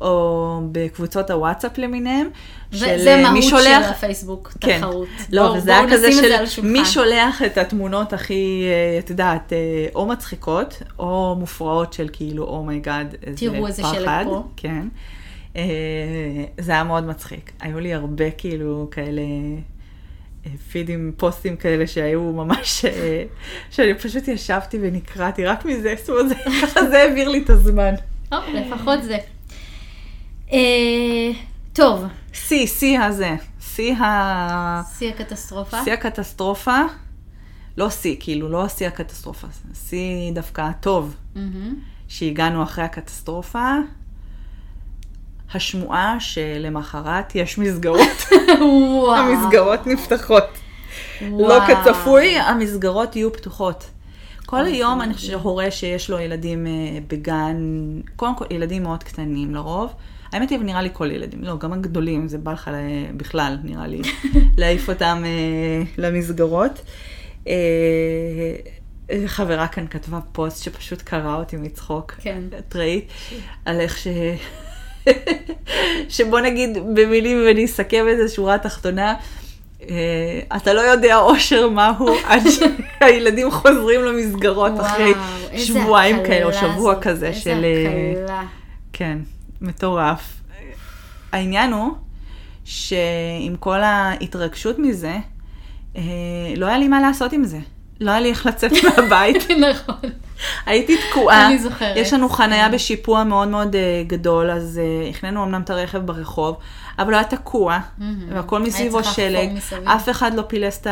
[0.00, 2.28] או בקבוצות הוואטסאפ למיניהם.
[2.72, 4.78] וזה אה, מהות מי של שולח- הפייסבוק, כן.
[4.78, 5.08] תחרות.
[5.32, 6.62] לא, בואו- וזה היה כזה זה של.
[6.62, 9.58] מי שולח את התמונות הכי, אה, את יודעת, אה,
[9.94, 13.94] או מצחיקות, או מופרעות של כאילו, oh my God, איזה תראו איזה פחד.
[13.94, 14.42] שלג פה.
[14.56, 14.88] כן.
[16.58, 17.52] זה היה מאוד מצחיק.
[17.60, 19.22] היו לי הרבה כאילו כאלה...
[20.72, 22.84] פידים, פוסטים כאלה שהיו ממש,
[23.70, 27.94] שאני פשוט ישבתי ונקרעתי רק מזה, זאת אומרת, זה- ככה זה העביר לי את הזמן.
[28.32, 29.16] או, לפחות זה.
[30.52, 31.30] אה,
[31.72, 34.82] טוב, שיא, שיא הזה, שיא ה...
[34.98, 35.84] שיא הקטסטרופה.
[35.84, 36.78] שיא הקטסטרופה,
[37.76, 41.74] לא שיא, כאילו, לא שיא הקטסטרופה, שיא דווקא הטוב, מהמם.
[42.08, 43.72] שהגענו אחרי הקטסטרופה,
[45.54, 48.28] השמועה שלמחרת יש מסגרות,
[48.60, 49.14] וואו.
[49.14, 50.44] המסגרות נפתחות.
[51.22, 51.60] לא וואו.
[51.66, 53.90] כצפוי, המסגרות יהיו פתוחות.
[54.46, 56.72] כל היום אני חושבת שהורה שיש לו ילדים אה,
[57.06, 57.56] בגן,
[58.16, 59.92] קודם כל ילדים מאוד קטנים לרוב.
[60.32, 62.70] האמת היא, נראה לי כל ילדים, לא, גם הגדולים, זה בא לך
[63.16, 64.00] בכלל, נראה לי,
[64.58, 66.82] להעיף אותם אה, למסגרות.
[67.48, 67.54] אה,
[69.26, 72.12] חברה כאן כתבה פוסט שפשוט קרע אותי מצחוק.
[72.18, 72.42] כן.
[72.58, 73.08] את ראית?
[73.64, 74.06] על איך ש...
[76.08, 79.14] שבוא נגיד במילים ואני אסכם את השורה התחתונה.
[79.82, 86.44] אה, אתה לא יודע אושר מהו עד שהילדים חוזרים למסגרות אחרי וואו, איזה שבועיים כאלה,
[86.44, 87.64] או שבוע זאת, כזה איזה של...
[87.64, 88.42] אה, הקלה.
[88.92, 89.18] כן,
[89.60, 90.40] מטורף.
[91.32, 91.92] העניין הוא
[92.64, 95.16] שעם כל ההתרגשות מזה,
[95.96, 96.02] אה,
[96.56, 97.58] לא היה לי מה לעשות עם זה.
[98.00, 99.50] לא היה לי איך לצאת מהבית.
[99.50, 100.10] נכון.
[100.66, 101.46] הייתי תקועה.
[101.46, 101.96] אני זוכרת.
[101.96, 102.74] יש לנו חניה כן.
[102.74, 106.56] בשיפוע מאוד מאוד אה, גדול, אז אה, הכננו אמנם את הרכב ברחוב,
[106.98, 107.78] אבל הוא היה תקוע,
[108.28, 109.48] והכל מסביבו שלג.
[109.84, 110.82] אף אחד לא פילס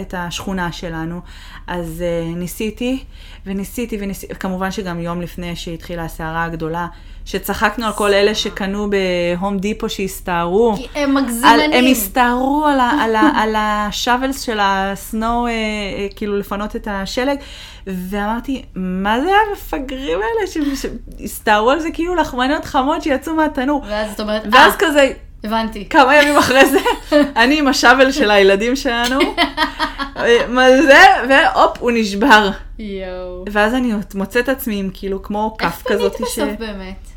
[0.00, 1.20] את השכונה שלנו,
[1.66, 2.04] אז
[2.36, 3.04] ניסיתי,
[3.46, 6.86] וניסיתי, וניסיתי, כמובן שגם יום לפני שהתחילה הסערה הגדולה,
[7.30, 10.74] שצחקנו על כל אלה שקנו בהום דיפו שהסתערו.
[10.76, 11.72] כי הם מגזימנים.
[11.72, 15.56] הם הסתערו על, ה- על, ה- על השאבלס של הסנואו, אה, אה,
[16.16, 17.36] כאילו לפנות את השלג,
[17.86, 20.86] ואמרתי, מה זה המפגרים האלה ש-
[21.20, 23.84] שהסתערו על זה כאילו לחמניות חמות שיצאו מהתנור.
[23.88, 25.12] ואז את אומרת, ואז אה, כזה,
[25.44, 25.88] הבנתי.
[25.88, 26.78] כמה ימים אחרי זה,
[27.36, 29.20] אני עם השאבל של הילדים שלנו,
[30.16, 32.50] אה, מה זה, והופ, הוא נשבר.
[32.78, 33.44] יואו.
[33.52, 37.09] ואז אני מוצאת עצמי עם כאילו כמו איך כף כזאת פנית בסוף באמת?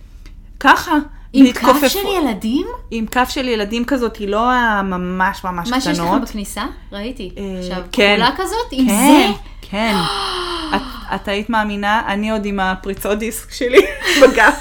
[0.63, 0.97] ככה.
[1.33, 1.87] עם כף.
[1.87, 2.67] של ילדים?
[2.91, 6.21] עם כף של ילדים כזאת, היא לא הממש ממש מה שיש לך קטנות.
[6.21, 6.63] בכניסה?
[6.91, 7.31] ראיתי.
[7.37, 8.15] אה, עכשיו, כן.
[8.17, 8.67] כחולה כזאת?
[8.71, 9.39] עם כן, זה?
[9.61, 9.95] כן.
[10.75, 10.81] את,
[11.15, 13.81] את היית מאמינה, אני עוד עם הפריצות דיסק שלי
[14.21, 14.53] בגב,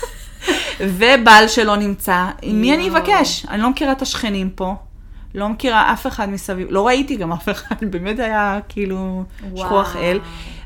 [0.81, 2.89] ובעל שלא נמצא, עם מי אני.
[2.89, 3.47] אבקש?
[3.49, 4.75] אני לא מכירה את השכנים פה,
[5.35, 9.25] לא מכירה אף אחד מסביב, לא ראיתי גם אף אחד, באמת היה כאילו.
[9.57, 10.19] שכוח אל.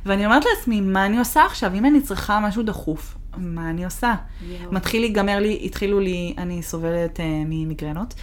[0.06, 1.74] ואני אומרת לעצמי, מה אני עושה עכשיו?
[1.74, 4.14] אם אני צריכה משהו דחוף, מה אני עושה?
[4.70, 8.14] מתחיל להיגמר לי, התחילו לי, אני סובלת uh, ממיגרנות,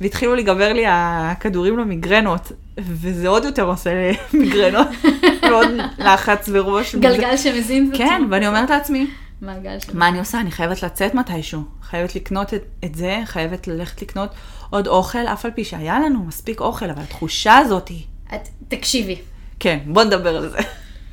[0.00, 4.86] והתחילו להיגמר לי הכדורים למיגרנות, וזה עוד יותר עושה לי מיגרנות,
[5.50, 6.94] ועוד לחץ וראש.
[6.96, 8.22] גלגל שמזין כן.
[8.30, 9.06] ואני אומרת לעצמי,
[9.42, 9.76] מעגל.
[9.94, 10.40] מה אני עושה?
[10.40, 11.60] אני חייבת לצאת מתישהו.
[11.82, 14.30] חייבת לקנות את, את זה, חייבת ללכת לקנות
[14.70, 18.02] עוד אוכל, אף על פי שהיה לנו מספיק אוכל, אבל התחושה הזאת היא...
[18.34, 19.16] את- תקשיבי,
[19.60, 20.58] כן, בוא נדבר על זה.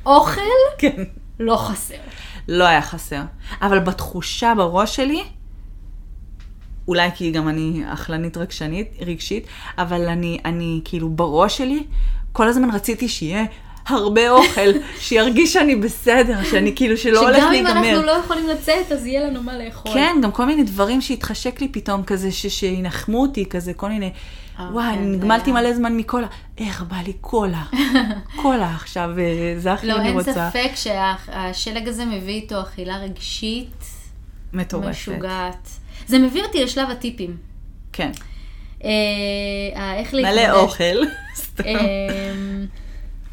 [0.06, 0.40] אוכל
[0.78, 1.02] כן.
[1.40, 1.94] לא חסר.
[2.48, 3.22] לא היה חסר.
[3.62, 5.22] אבל בתחושה בראש שלי,
[6.88, 9.46] אולי כי גם אני אכלנית רגשנית, רגשית,
[9.78, 11.82] אבל אני, אני כאילו בראש שלי,
[12.32, 13.44] כל הזמן רציתי שיהיה
[13.86, 17.90] הרבה אוכל, שירגיש שאני בסדר, שאני כאילו שלא הולך שגם אם להיגמר.
[17.90, 19.92] אנחנו לא יכולים לצאת, אז יהיה לנו מה לאכול.
[19.92, 24.12] כן, גם כל מיני דברים שהתחשק לי פתאום כזה, ש- שינחמו אותי, כזה כל מיני,
[24.72, 25.60] וואי, כן, נגמלתי היה.
[25.60, 26.26] מלא זמן מקולה.
[26.58, 27.62] איך בא לי קולה.
[28.42, 30.50] קולה עכשיו, אה, זה הכי לא, אני אין רוצה.
[30.50, 33.84] ספק שהשלג הזה מביא איתו אכילה רגשית
[34.52, 34.88] מטורפת.
[34.88, 35.68] משוגעת.
[36.06, 37.36] זה מביא אותי לשלב הטיפים.
[37.92, 38.10] כן.
[38.84, 38.90] אה,
[39.76, 40.36] אה, איך להתמודד.
[40.36, 40.96] מלא אוכל.
[41.44, 41.62] סתם.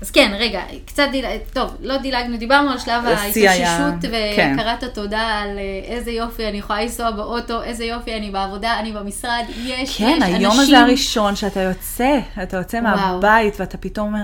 [0.01, 1.25] אז כן, רגע, קצת דיל...
[1.53, 4.01] טוב, לא דילגנו, דיברנו על שלב ההתאוששות
[4.35, 4.55] כן.
[4.57, 8.91] והכרת התודה על אה, איזה יופי אני יכולה לנסוע באוטו, איזה יופי אני בעבודה, אני
[8.91, 10.61] במשרד, יש, כן, יש היום אנשים...
[10.61, 12.95] הזה הראשון שאתה יוצא, אתה יוצא וואו.
[12.95, 14.23] מהבית ואתה פתאום אומר,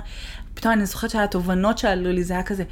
[0.53, 2.63] פתאום אני זוכרת שהתובנות שעלו לי, זה היה כזה,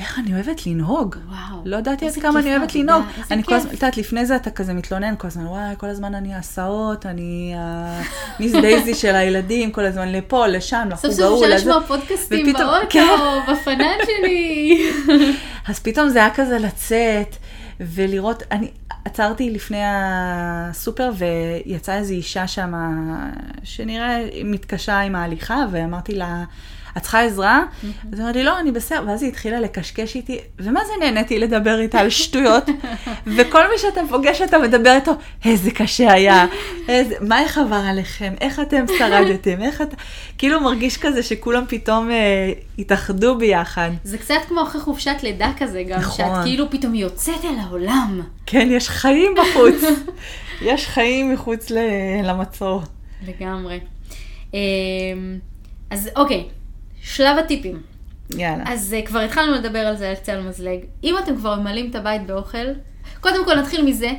[0.00, 1.16] איך אני אוהבת לנהוג.
[1.28, 1.62] וואו.
[1.64, 3.02] לא ידעתי עד כמה אני אוהבת לנהוג.
[3.30, 3.54] אני כל.
[3.54, 7.06] הזמן, את יודעת, לפני זה אתה כזה מתלונן כל הזמן, וואי, כל הזמן אני הסעות,
[7.06, 11.56] אני המיס דייזי של הילדים, כל הזמן לפה, לשם, סוף לחוג סוף ההוא, אפשר.
[11.56, 13.06] לשמוע פודקאסטים באוטו, כן.
[13.52, 14.90] בפנן שלי.
[15.68, 17.36] אז פתאום זה היה כזה לצאת
[17.80, 18.70] ולראות, אני
[19.04, 22.72] עצרתי לפני הסופר ויצאה איזו אישה שם
[23.64, 26.44] שנראה מתקשה עם ההליכה ואמרתי לה,
[26.96, 27.62] את צריכה עזרה?
[27.82, 29.04] אז היא אמרה לי, לא, אני בסדר.
[29.06, 32.64] ואז היא התחילה לקשקש איתי, ומה זה נהניתי לדבר איתה על שטויות?
[33.36, 35.12] וכל מי שאתה פוגש אתה מדבר איתו,
[35.44, 36.46] איזה קשה היה,
[36.88, 39.96] איזה, מה איך עבר עליכם, איך אתם שרדתם, איך אתה...
[40.38, 43.90] כאילו מרגיש כזה שכולם פתאום אה, התאחדו ביחד.
[44.04, 46.16] זה קצת כמו אחרי חופשת לידה כזה גם, נכון.
[46.16, 48.20] שאת כאילו פתאום יוצאת אל העולם.
[48.46, 49.74] כן, יש חיים בחוץ.
[50.62, 51.78] יש חיים מחוץ ל-
[52.24, 52.82] למצור.
[53.26, 53.80] לגמרי.
[54.54, 54.58] אמ,
[55.90, 56.48] אז אוקיי,
[57.02, 57.82] שלב הטיפים.
[58.36, 58.64] יאללה.
[58.66, 60.80] אז uh, כבר התחלנו לדבר על זה על קצה על מזלג.
[61.04, 62.66] אם אתם כבר ממלאים את הבית באוכל,
[63.20, 64.10] קודם כל נתחיל מזה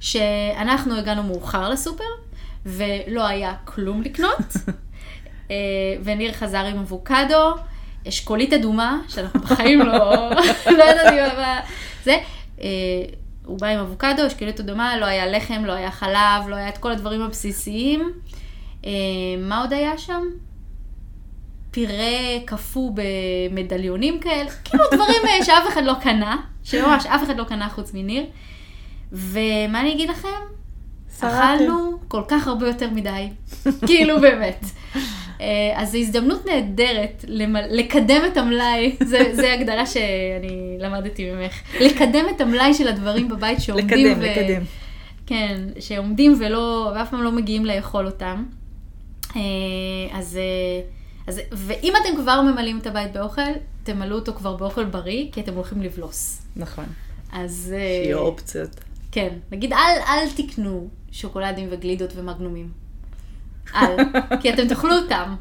[0.00, 2.04] שאנחנו הגענו מאוחר לסופר,
[2.66, 5.50] ולא היה כלום לקנות, uh,
[6.04, 7.54] וניר חזר עם אבוקדו,
[8.08, 10.30] אשכולית אדומה, שאנחנו בחיים לא,
[10.78, 11.60] לא ידעתי מה
[12.04, 12.18] זה.
[12.58, 12.62] Uh,
[13.44, 16.78] הוא בא עם אבוקדו, אשכולית אדומה, לא היה לחם, לא היה חלב, לא היה את
[16.78, 18.12] כל הדברים הבסיסיים.
[18.82, 18.86] Uh,
[19.38, 20.22] מה עוד היה שם?
[21.70, 27.44] פירה קפוא במדליונים כאלה, כאילו דברים אה, שאף אחד לא קנה, שממש אף אחד לא
[27.44, 28.24] קנה חוץ מניר.
[29.12, 30.28] ומה אני אגיד לכם?
[31.20, 33.28] אכלנו כל כך הרבה יותר מדי,
[33.86, 34.64] כאילו באמת.
[35.40, 37.62] אה, אז זו הזדמנות נהדרת למל...
[37.70, 38.96] לקדם את המלאי,
[39.32, 44.62] זה הגדרה שאני למדתי ממך, לקדם את המלאי של הדברים בבית שעומדים לקדם, לקדם.
[45.26, 48.44] כן, שעומדים ולא, ואף פעם לא מגיעים לאכול אותם.
[49.36, 49.40] אה,
[50.12, 50.38] אז,
[51.30, 53.50] אז, ואם אתם כבר ממלאים את הבית באוכל,
[53.82, 56.42] תמלאו אותו כבר באוכל בריא, כי אתם הולכים לבלוס.
[56.56, 56.84] נכון.
[57.32, 58.70] אז אה, שיהיו אופציות.
[59.12, 62.68] כן, נגיד אל, אל תקנו שוקולדים וגלידות ומגנומים.
[63.74, 63.96] אל,
[64.40, 65.34] כי אתם תאכלו אותם,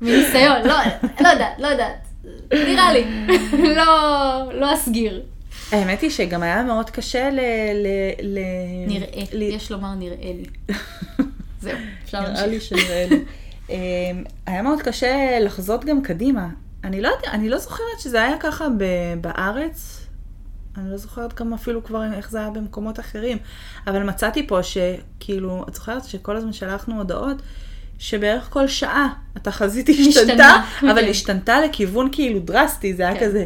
[0.00, 0.74] מניסיון, לא,
[1.20, 2.06] לא יודעת, לא יודעת,
[2.52, 3.04] נראה לי,
[3.76, 5.22] לא, לא אסגיר.
[5.72, 7.40] האמת היא שגם היה מאוד קשה ל...
[7.74, 7.86] ל,
[8.22, 8.38] ל
[8.86, 9.42] נראה, ל...
[9.42, 10.44] יש לומר נראה לי.
[11.62, 12.72] זהו, אפשר נראה להמשיך.
[12.72, 13.16] לי שנראה לי.
[13.70, 13.76] אמ,
[14.46, 16.48] היה מאוד קשה לחזות גם קדימה.
[16.84, 20.06] אני לא, אני לא זוכרת שזה היה ככה ב- בארץ.
[20.76, 23.38] אני לא זוכרת גם אפילו כבר איך זה היה במקומות אחרים.
[23.86, 27.42] אבל מצאתי פה שכאילו, את זוכרת שכל הזמן שלחנו הודעות
[27.98, 30.56] שבערך כל שעה התחזית השתנתה,
[30.90, 31.10] אבל כן.
[31.10, 33.26] השתנתה לכיוון כאילו דרסטי, זה היה כן.
[33.26, 33.44] כזה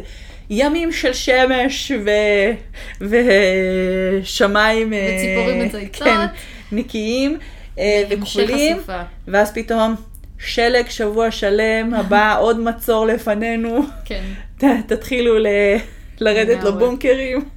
[0.49, 2.09] ימים של שמש ו...
[3.01, 4.93] ושמיים...
[4.93, 6.03] אה, וציפורים מצייצות.
[6.03, 6.25] כן,
[6.71, 7.37] נקיים
[7.79, 8.77] אה, וכחולים.
[9.27, 9.95] ואז פתאום
[10.45, 14.23] שלג שבוע שלם, הבא עוד מצור לפנינו, כן.
[14.87, 15.47] תתחילו ל,
[16.19, 16.63] לרדת.
[16.63, 17.49] לבונקרים.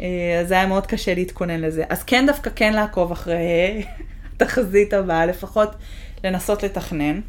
[0.00, 1.84] אה, אז היה מאוד קשה להתכונן לזה.
[1.88, 3.84] אז כן דווקא כן לעקוב אחרי
[4.36, 5.70] התחזית הבאה, לפחות
[6.24, 7.20] לנסות לתכנן.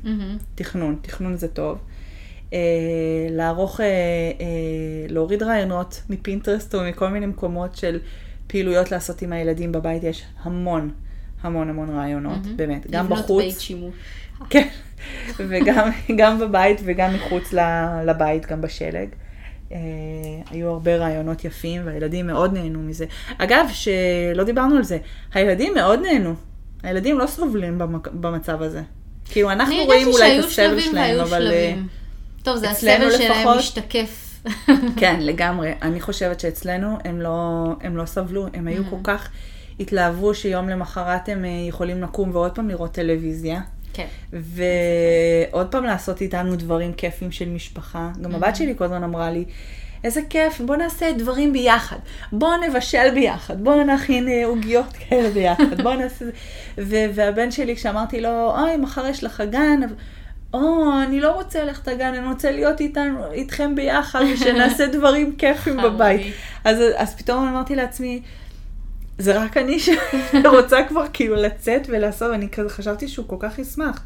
[0.56, 1.78] תכנון, תכנון זה טוב.
[2.54, 4.45] אה, לערוך, אה, אה,
[5.10, 7.99] להוריד רעיונות מפינטרסט או מכל מיני מקומות של
[8.47, 10.91] פעילויות לעשות עם הילדים בבית, יש המון,
[11.43, 12.57] המון המון רעיונות, מהמם.
[12.57, 13.43] באמת, גם לבנות בחוץ.
[13.43, 13.93] בית שימוש.
[14.49, 14.67] כן,
[15.37, 17.53] וגם גם בבית וגם מחוץ
[18.05, 19.07] לבית, גם בשלג.
[19.71, 19.77] אה,
[20.51, 23.05] היו הרבה רעיונות יפים והילדים מאוד נהנו מזה.
[23.37, 24.97] אגב, שלא דיברנו על זה,
[25.33, 26.33] הילדים מאוד נהנו.
[26.83, 28.81] הילדים לא סובלים במק- במצב הזה.
[29.25, 31.51] כאילו, אנחנו רואים אולי את הסבל שלהם, אבל...
[31.51, 31.87] אה, שלבים.
[32.43, 34.39] טוב, זה הסבל שלהם משתקף.
[34.97, 35.71] כן, לגמרי.
[35.81, 39.29] אני חושבת שאצלנו הם לא, הם לא סבלו, הם היו כל כך
[39.80, 43.61] התלהבו שיום למחרת הם אה, יכולים לקום ועוד פעם לראות טלוויזיה.
[43.93, 44.05] כן.
[44.34, 48.11] ועוד פעם לעשות איתנו דברים כיפים של משפחה.
[48.21, 49.45] גם הבת שלי כל הזמן אמרה לי,
[50.03, 51.97] איזה כיף, בוא נעשה דברים ביחד.
[52.32, 56.26] בוא נבשל ביחד, בוא נכין אה, עוגיות כאלה ביחד, בוא נעשה...
[56.78, 59.80] ו- והבן שלי, כשאמרתי לו, אוי, מחר יש לך גן,
[60.53, 65.78] או, אני לא רוצה ללכת לגן, אני רוצה להיות איתנו, איתכם ביחד, ושנעשה דברים כיפים.
[65.84, 66.34] בבית.
[66.63, 68.21] אז, אז פתאום אמרתי לעצמי,
[69.18, 74.03] זה רק אני שרוצה כבר כאילו לצאת ולעשות, ואני כזה חשבתי שהוא כל כך ישמח.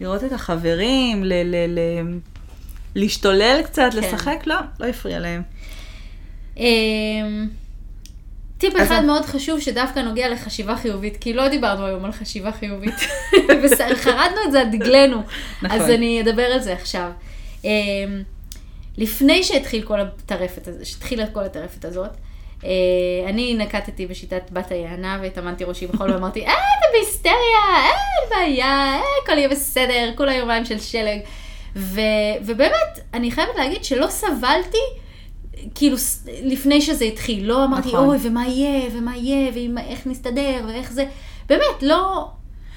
[0.00, 2.18] לראות את החברים, ל- ל- ל-
[2.94, 3.98] להשתולל קצת, כן.
[3.98, 5.42] לשחק, לא, לא הפריע להם.
[6.56, 7.48] אמ,
[8.58, 12.52] טיפ אחד אני- מאוד חשוב שדווקא נוגע לחשיבה חיובית, כי לא דיברנו היום על חשיבה
[12.52, 12.94] חיובית,
[13.64, 15.22] וחרדנו את זה על דגלנו,
[15.62, 15.80] נכון.
[15.80, 17.10] אז אני אדבר על זה עכשיו.
[17.64, 17.70] אמ,
[18.98, 22.10] לפני שהתחיל כל הטרפת הזאת, שהתחילה כל הטרפת הזאת,
[23.28, 29.00] אני נקטתי בשיטת בת היענה והתאמנתי ראשי בחול ואמרתי, אה, אתה בהיסטריה, אין בעיה, אה,
[29.24, 31.18] הכל יהיה בסדר, כולה יומיים של שלג.
[31.76, 32.00] ו,
[32.44, 34.78] ובאמת, אני חייבת להגיד שלא סבלתי
[35.74, 35.96] כאילו,
[36.42, 38.04] לפני שזה התחיל, לא אמרתי, נכון.
[38.08, 41.04] אוי, ומה יהיה, ומה יהיה, ואיך נסתדר, ואיך זה,
[41.48, 42.28] באמת, לא,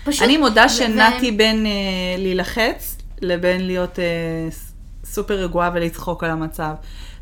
[0.06, 0.22] פשוט...
[0.24, 1.72] אני מודה שנעתי בין אה,
[2.18, 4.06] להילחץ לבין להיות אה,
[4.52, 4.71] ס-
[5.12, 6.74] סופר רגועה ולצחוק על המצב.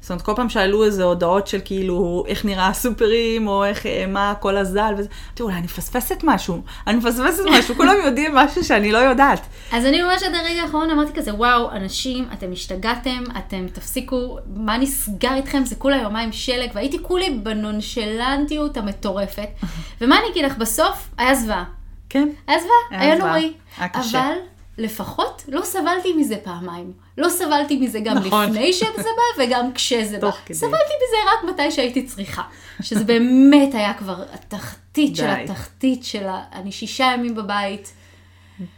[0.02, 4.06] זאת אומרת, כל פעם שאלו איזה הודעות של כאילו, איך נראה הסופרים, או איך, אה,
[4.08, 8.64] מה הכל הזל, וזה, אמרתי, אולי אני מפספסת משהו, אני מפספסת משהו, כולם יודעים משהו
[8.64, 9.42] שאני לא יודעת.
[9.72, 14.78] אז אני ממש עד הרגע האחרון אמרתי כזה, וואו, אנשים, אתם השתגעתם, אתם תפסיקו, מה
[14.78, 15.66] נסגר איתכם?
[15.66, 19.50] זה כולה יומיים שלג, והייתי כולי בנונשלנטיות המטורפת.
[20.02, 21.64] ומה אני אגיד לך, בסוף היה זוועה.
[22.10, 22.30] כן.
[22.48, 23.18] היה זוועה, היה.
[23.18, 23.54] נוראי.
[23.80, 24.34] אבל
[24.80, 26.94] לפחות לא סבלתי מזה פעמיים.
[27.18, 28.50] לא סבלתי מזה גם נכון.
[28.50, 30.32] לפני שזה בא וגם כשזה בא.
[30.46, 30.58] כדי.
[30.58, 32.42] סבלתי מזה רק מתי שהייתי צריכה.
[32.82, 35.28] שזה באמת היה כבר התחתית של.
[35.28, 36.44] התחתית של ה...
[36.54, 37.94] אני שישה ימים בבית.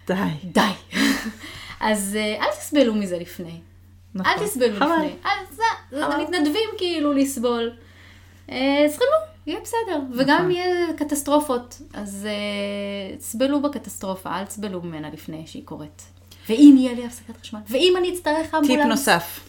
[0.07, 0.15] די.
[0.43, 0.61] די.
[1.79, 3.59] אז אה, אל תסבלו מזה לפני.
[4.15, 4.33] נכון.
[4.33, 4.85] אל תסבלו חבל.
[4.85, 5.13] לפני.
[5.23, 5.63] אז זה,
[6.05, 6.21] חבל.
[6.23, 7.71] מתנדבים כאילו לסבול.
[8.51, 9.99] אה, סבלו, יהיה בסדר.
[10.17, 10.51] וגם נכון.
[10.51, 16.03] יהיה קטסטרופות, אז אה, סבלו בקטסטרופה, אל תסבלו ממנה לפני שהיא קורית.
[16.49, 18.67] ואם יהיה לי הפסקת חשמל, ואם אני אצטרך אמבולנס.
[18.67, 19.39] טיפ נוסף,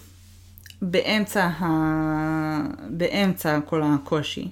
[0.83, 1.67] באמצע, ה...
[2.89, 4.49] באמצע כל הקושי,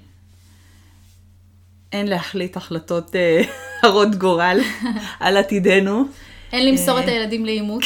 [1.93, 3.43] אין להחליט החלטות אה,
[3.83, 4.61] הרות גורל
[5.21, 6.05] על עתידנו,
[6.53, 7.05] אין למסור אה.
[7.05, 7.85] את הילדים לאימוץ.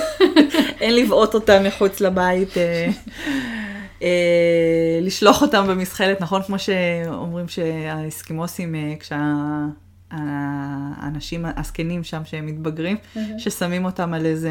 [0.80, 2.48] אין לבעוט אותם מחוץ לבית,
[5.02, 6.42] לשלוח אותם במזחלת, נכון?
[6.42, 8.94] כמו שאומרים שהאסקימוסים, אה,
[10.10, 12.96] כשהאנשים הזקנים שם שהם מתבגרים,
[13.38, 14.50] ששמים אותם על איזה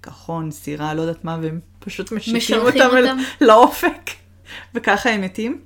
[0.00, 3.18] קרחון, סירה, לא יודעת מה, והם פשוט משיקים משלחים אותם, אל- אותם.
[3.46, 4.10] לאופק,
[4.74, 5.60] וככה הם מתים.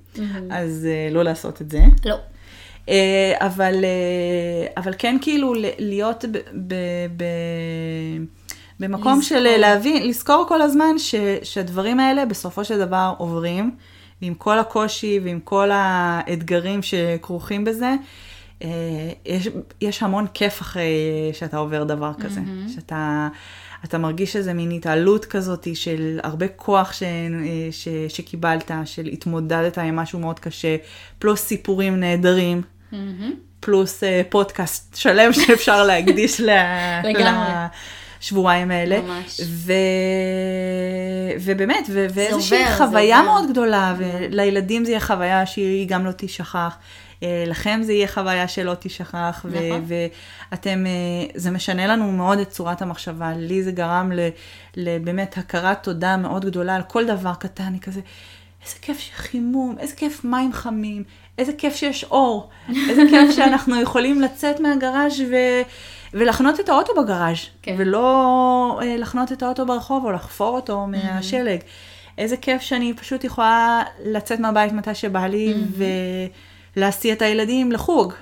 [0.50, 1.80] אז אה, לא לעשות את זה.
[2.04, 2.16] לא.
[2.88, 6.36] אה, אבל, אה, אבל כן כאילו להיות ב,
[6.66, 6.74] ב,
[7.16, 7.24] ב,
[8.80, 9.38] במקום לזכור.
[9.38, 13.70] של אה, להבין, לזכור כל הזמן ש, שהדברים האלה בסופו של דבר עוברים,
[14.22, 17.94] ועם כל הקושי ועם כל האתגרים שכרוכים בזה,
[18.64, 18.68] אה,
[19.26, 19.48] יש,
[19.80, 22.40] יש המון כיף אחרי אה, שאתה עובר דבר כזה,
[22.74, 23.28] שאתה...
[23.84, 27.02] אתה מרגיש איזה מין התעלות כזאת של הרבה כוח ש,
[27.70, 30.76] ש, שקיבלת, של התמודדת עם משהו מאוד קשה,
[31.18, 32.62] פלוס סיפורים נהדרים,
[32.92, 33.32] מהמם.
[33.60, 36.50] פלוס אה, פודקאסט שלם שאפשר להקדיש ל-
[37.04, 37.52] לגמרי.
[38.20, 39.00] לשבועיים האלה.
[39.00, 39.40] ממש.
[39.44, 39.72] ו...
[41.40, 42.06] ובאמת, ו...
[42.14, 43.30] ואיזושהי עובר, חוויה עובר.
[43.32, 46.76] מאוד גדולה, ולילדים זה יהיה חוויה שהיא גם לא תשכח.
[47.22, 49.84] אה, לכם זה יהיה חוויה שלא תשכח, ו- נכון.
[50.50, 53.32] ואתם, אה, זה משנה לנו מאוד את צורת המחשבה.
[53.36, 54.28] לי זה גרם ל-
[54.76, 58.00] לבאמת הכרת תודה מאוד גדולה על כל דבר קטן, אני כזה,
[58.64, 61.04] איזה כיף שחימום, איזה כיף מים חמים,
[61.38, 62.48] איזה כיף שיש אור,
[62.88, 65.34] איזה כיף שאנחנו יכולים לצאת מהגראז' ו...
[66.14, 67.74] ולחנות את האוטו בגראז', כן.
[67.78, 71.58] ולא אה, לחנות את האוטו ברחוב או לחפור אותו מהשלג.
[72.18, 75.54] איזה כיף שאני פשוט יכולה לצאת מהבית מתי שבא לי
[76.76, 78.12] ולהסיע את הילדים לחוג.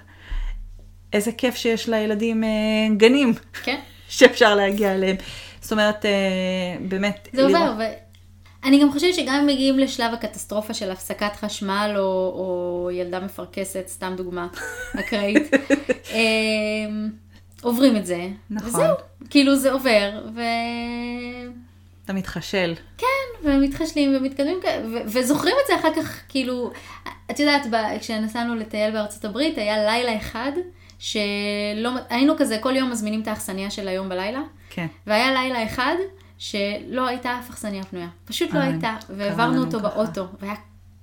[1.12, 2.48] איזה כיף שיש לילדים אה,
[2.96, 3.34] גנים
[3.64, 3.78] כן.
[4.08, 5.16] שאפשר להגיע אליהם.
[5.60, 6.10] זאת אומרת, אה,
[6.88, 7.76] באמת, זה עובר, לראות-
[8.64, 12.02] ואני גם חושבת שגם אם מגיעים לשלב הקטסטרופה של הפסקת חשמל, או,
[12.34, 14.46] או ילדה מפרכסת, סתם דוגמה
[15.00, 15.50] אקראית,
[16.12, 17.10] אמ,
[17.66, 18.68] עוברים את זה, נכון.
[18.68, 18.94] וזהו,
[19.30, 20.40] כאילו זה עובר, ו...
[22.04, 22.74] אתה מתחשל.
[22.98, 26.70] כן, ומתחשלים ומתקדמים, ו- וזוכרים את זה אחר כך, כאילו,
[27.30, 30.52] את יודעת, ב- כשנסענו לטייל בארצות הברית, היה לילה אחד,
[30.98, 34.40] שלא, היינו כזה, כל יום מזמינים את האכסניה של היום בלילה,
[34.70, 34.86] כן.
[35.06, 35.94] והיה לילה אחד
[36.38, 38.08] שלא הייתה אף אכסניה פנויה.
[38.24, 39.88] פשוט לא אה, הייתה, והעברנו אותו ככה.
[39.88, 40.54] באוטו, והיה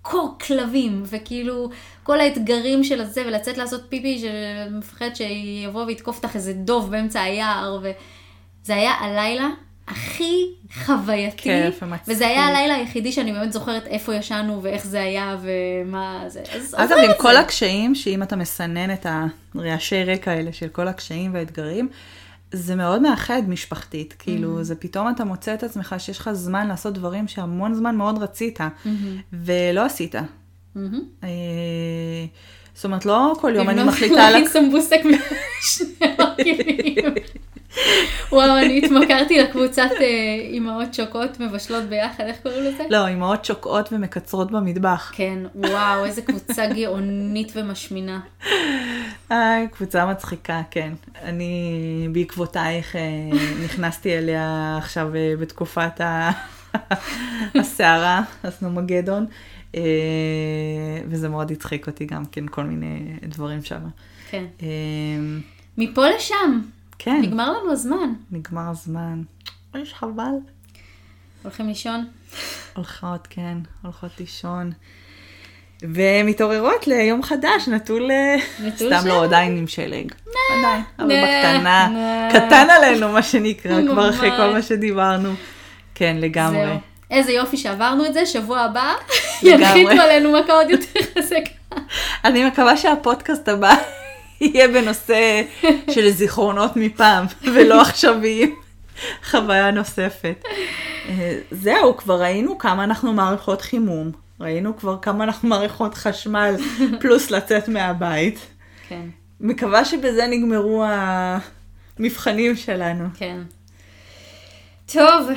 [0.03, 1.69] קור כלבים, וכאילו
[2.03, 7.79] כל האתגרים של הזה, ולצאת לעשות פיפי, שמפחד שיבוא ויתקוף אותך איזה דוב באמצע היער,
[7.81, 9.49] וזה היה הלילה
[9.87, 10.45] הכי
[10.85, 12.15] חווייתי, כיף ומצחיק.
[12.15, 16.41] וזה היה הלילה היחידי שאני באמת זוכרת איפה ישנו ואיך זה היה ומה זה.
[16.51, 17.35] אז אגב, עם כל.
[17.35, 19.05] הקשיים, שאם אתה מסנן את
[19.55, 21.89] הרעשי רקע האלה של כל הקשיים והאתגרים,
[22.53, 24.15] זה מאוד מאחד משפחתית.
[24.19, 28.23] כאילו, זה פתאום אתה מוצא את עצמך שיש לך זמן לעשות דברים שהמון זמן מאוד
[28.23, 28.59] רצית,
[29.33, 30.15] ולא עשית.
[30.75, 30.99] מהמם.
[31.23, 31.29] אה,
[32.75, 34.15] זאת אומרת, לא כל יום אני לבנות מחליטה...
[34.15, 35.87] להכין לק- סמבוסק משני
[36.19, 37.13] מרכיבים.
[38.31, 40.05] וואו, אני התמכרתי לקבוצת אה,
[40.39, 42.83] אימהות שוקות מבשלות ביחד, איך קוראים לזה?
[42.89, 45.11] לא, אמהות שוקעות ומקצרות במטבח.
[45.15, 48.19] כן, וואו, איזה קבוצה גאונית ומשמינה.
[49.31, 50.93] אה, קבוצה מצחיקה, כן.
[51.21, 53.01] אני בעקבותייך אה,
[53.65, 56.01] נכנסתי אליה עכשיו אה, בתקופת
[57.55, 59.25] הסערה, הסנומגדון,
[61.07, 63.79] וזה מאוד הצחיק אותי גם כן, כל מיני דברים שם.
[64.29, 64.45] כן.
[65.77, 66.61] מפה לשם,
[66.99, 68.13] כן, נגמר לנו הזמן.
[68.31, 69.21] נגמר הזמן.
[69.75, 70.33] אוי, חבל.
[71.43, 72.05] הולכים לישון?
[72.75, 74.71] הולכות, כן, הולכות לישון.
[75.81, 78.11] ומתעוררות ליום חדש, נטול...
[78.11, 79.07] אה, נטול סתם.
[79.07, 80.11] לא, עדיין עם שלג.
[80.57, 81.87] עדיין, אבל נה, בקטנה.
[81.87, 82.29] נה.
[82.31, 84.09] קטן עלינו, מה שנקרא, כבר.
[84.09, 85.33] אחרי כל מה שדיברנו.
[85.95, 86.65] כן, לגמרי.
[86.65, 86.77] זהו.
[87.11, 88.93] איזה יופי שעברנו את זה, שבוע הבא.
[89.43, 91.79] ינחיתו עלינו מכה עוד יותר חזקה.
[92.25, 93.75] אני מקווה שהפודקאסט הבא
[94.41, 95.41] יהיה בנושא
[95.91, 98.55] של זיכרונות מפעם, ולא עכשוויים.
[99.23, 100.43] חוויה נוספת.
[101.09, 104.11] אה, זהו, כבר ראינו כמה אנחנו מערכות חימום.
[104.39, 106.55] ראינו כבר כמה אנחנו מערכות חשמל,
[107.01, 108.39] פלוס לצאת מהבית.
[108.87, 109.05] כן,
[109.39, 113.07] מקווה שבזה נגמרו המבחנים שלנו.
[113.13, 113.41] כן.
[114.85, 115.29] טוב,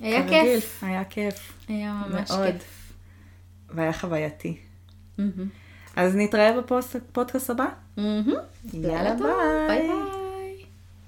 [0.00, 0.78] היה כרגיל, כיף.
[0.82, 1.52] היה כיף.
[1.68, 2.46] היה ממש מאוד.
[2.46, 2.92] כיף.
[3.70, 4.56] והיה חווייתי.
[5.18, 5.48] מהמם.
[6.00, 7.66] אז נתראה בפודקאסט הבא.
[7.96, 8.34] מהמם.
[8.72, 9.26] יאללה טוב.
[9.26, 9.78] ביי.
[9.78, 10.19] ביי ביי.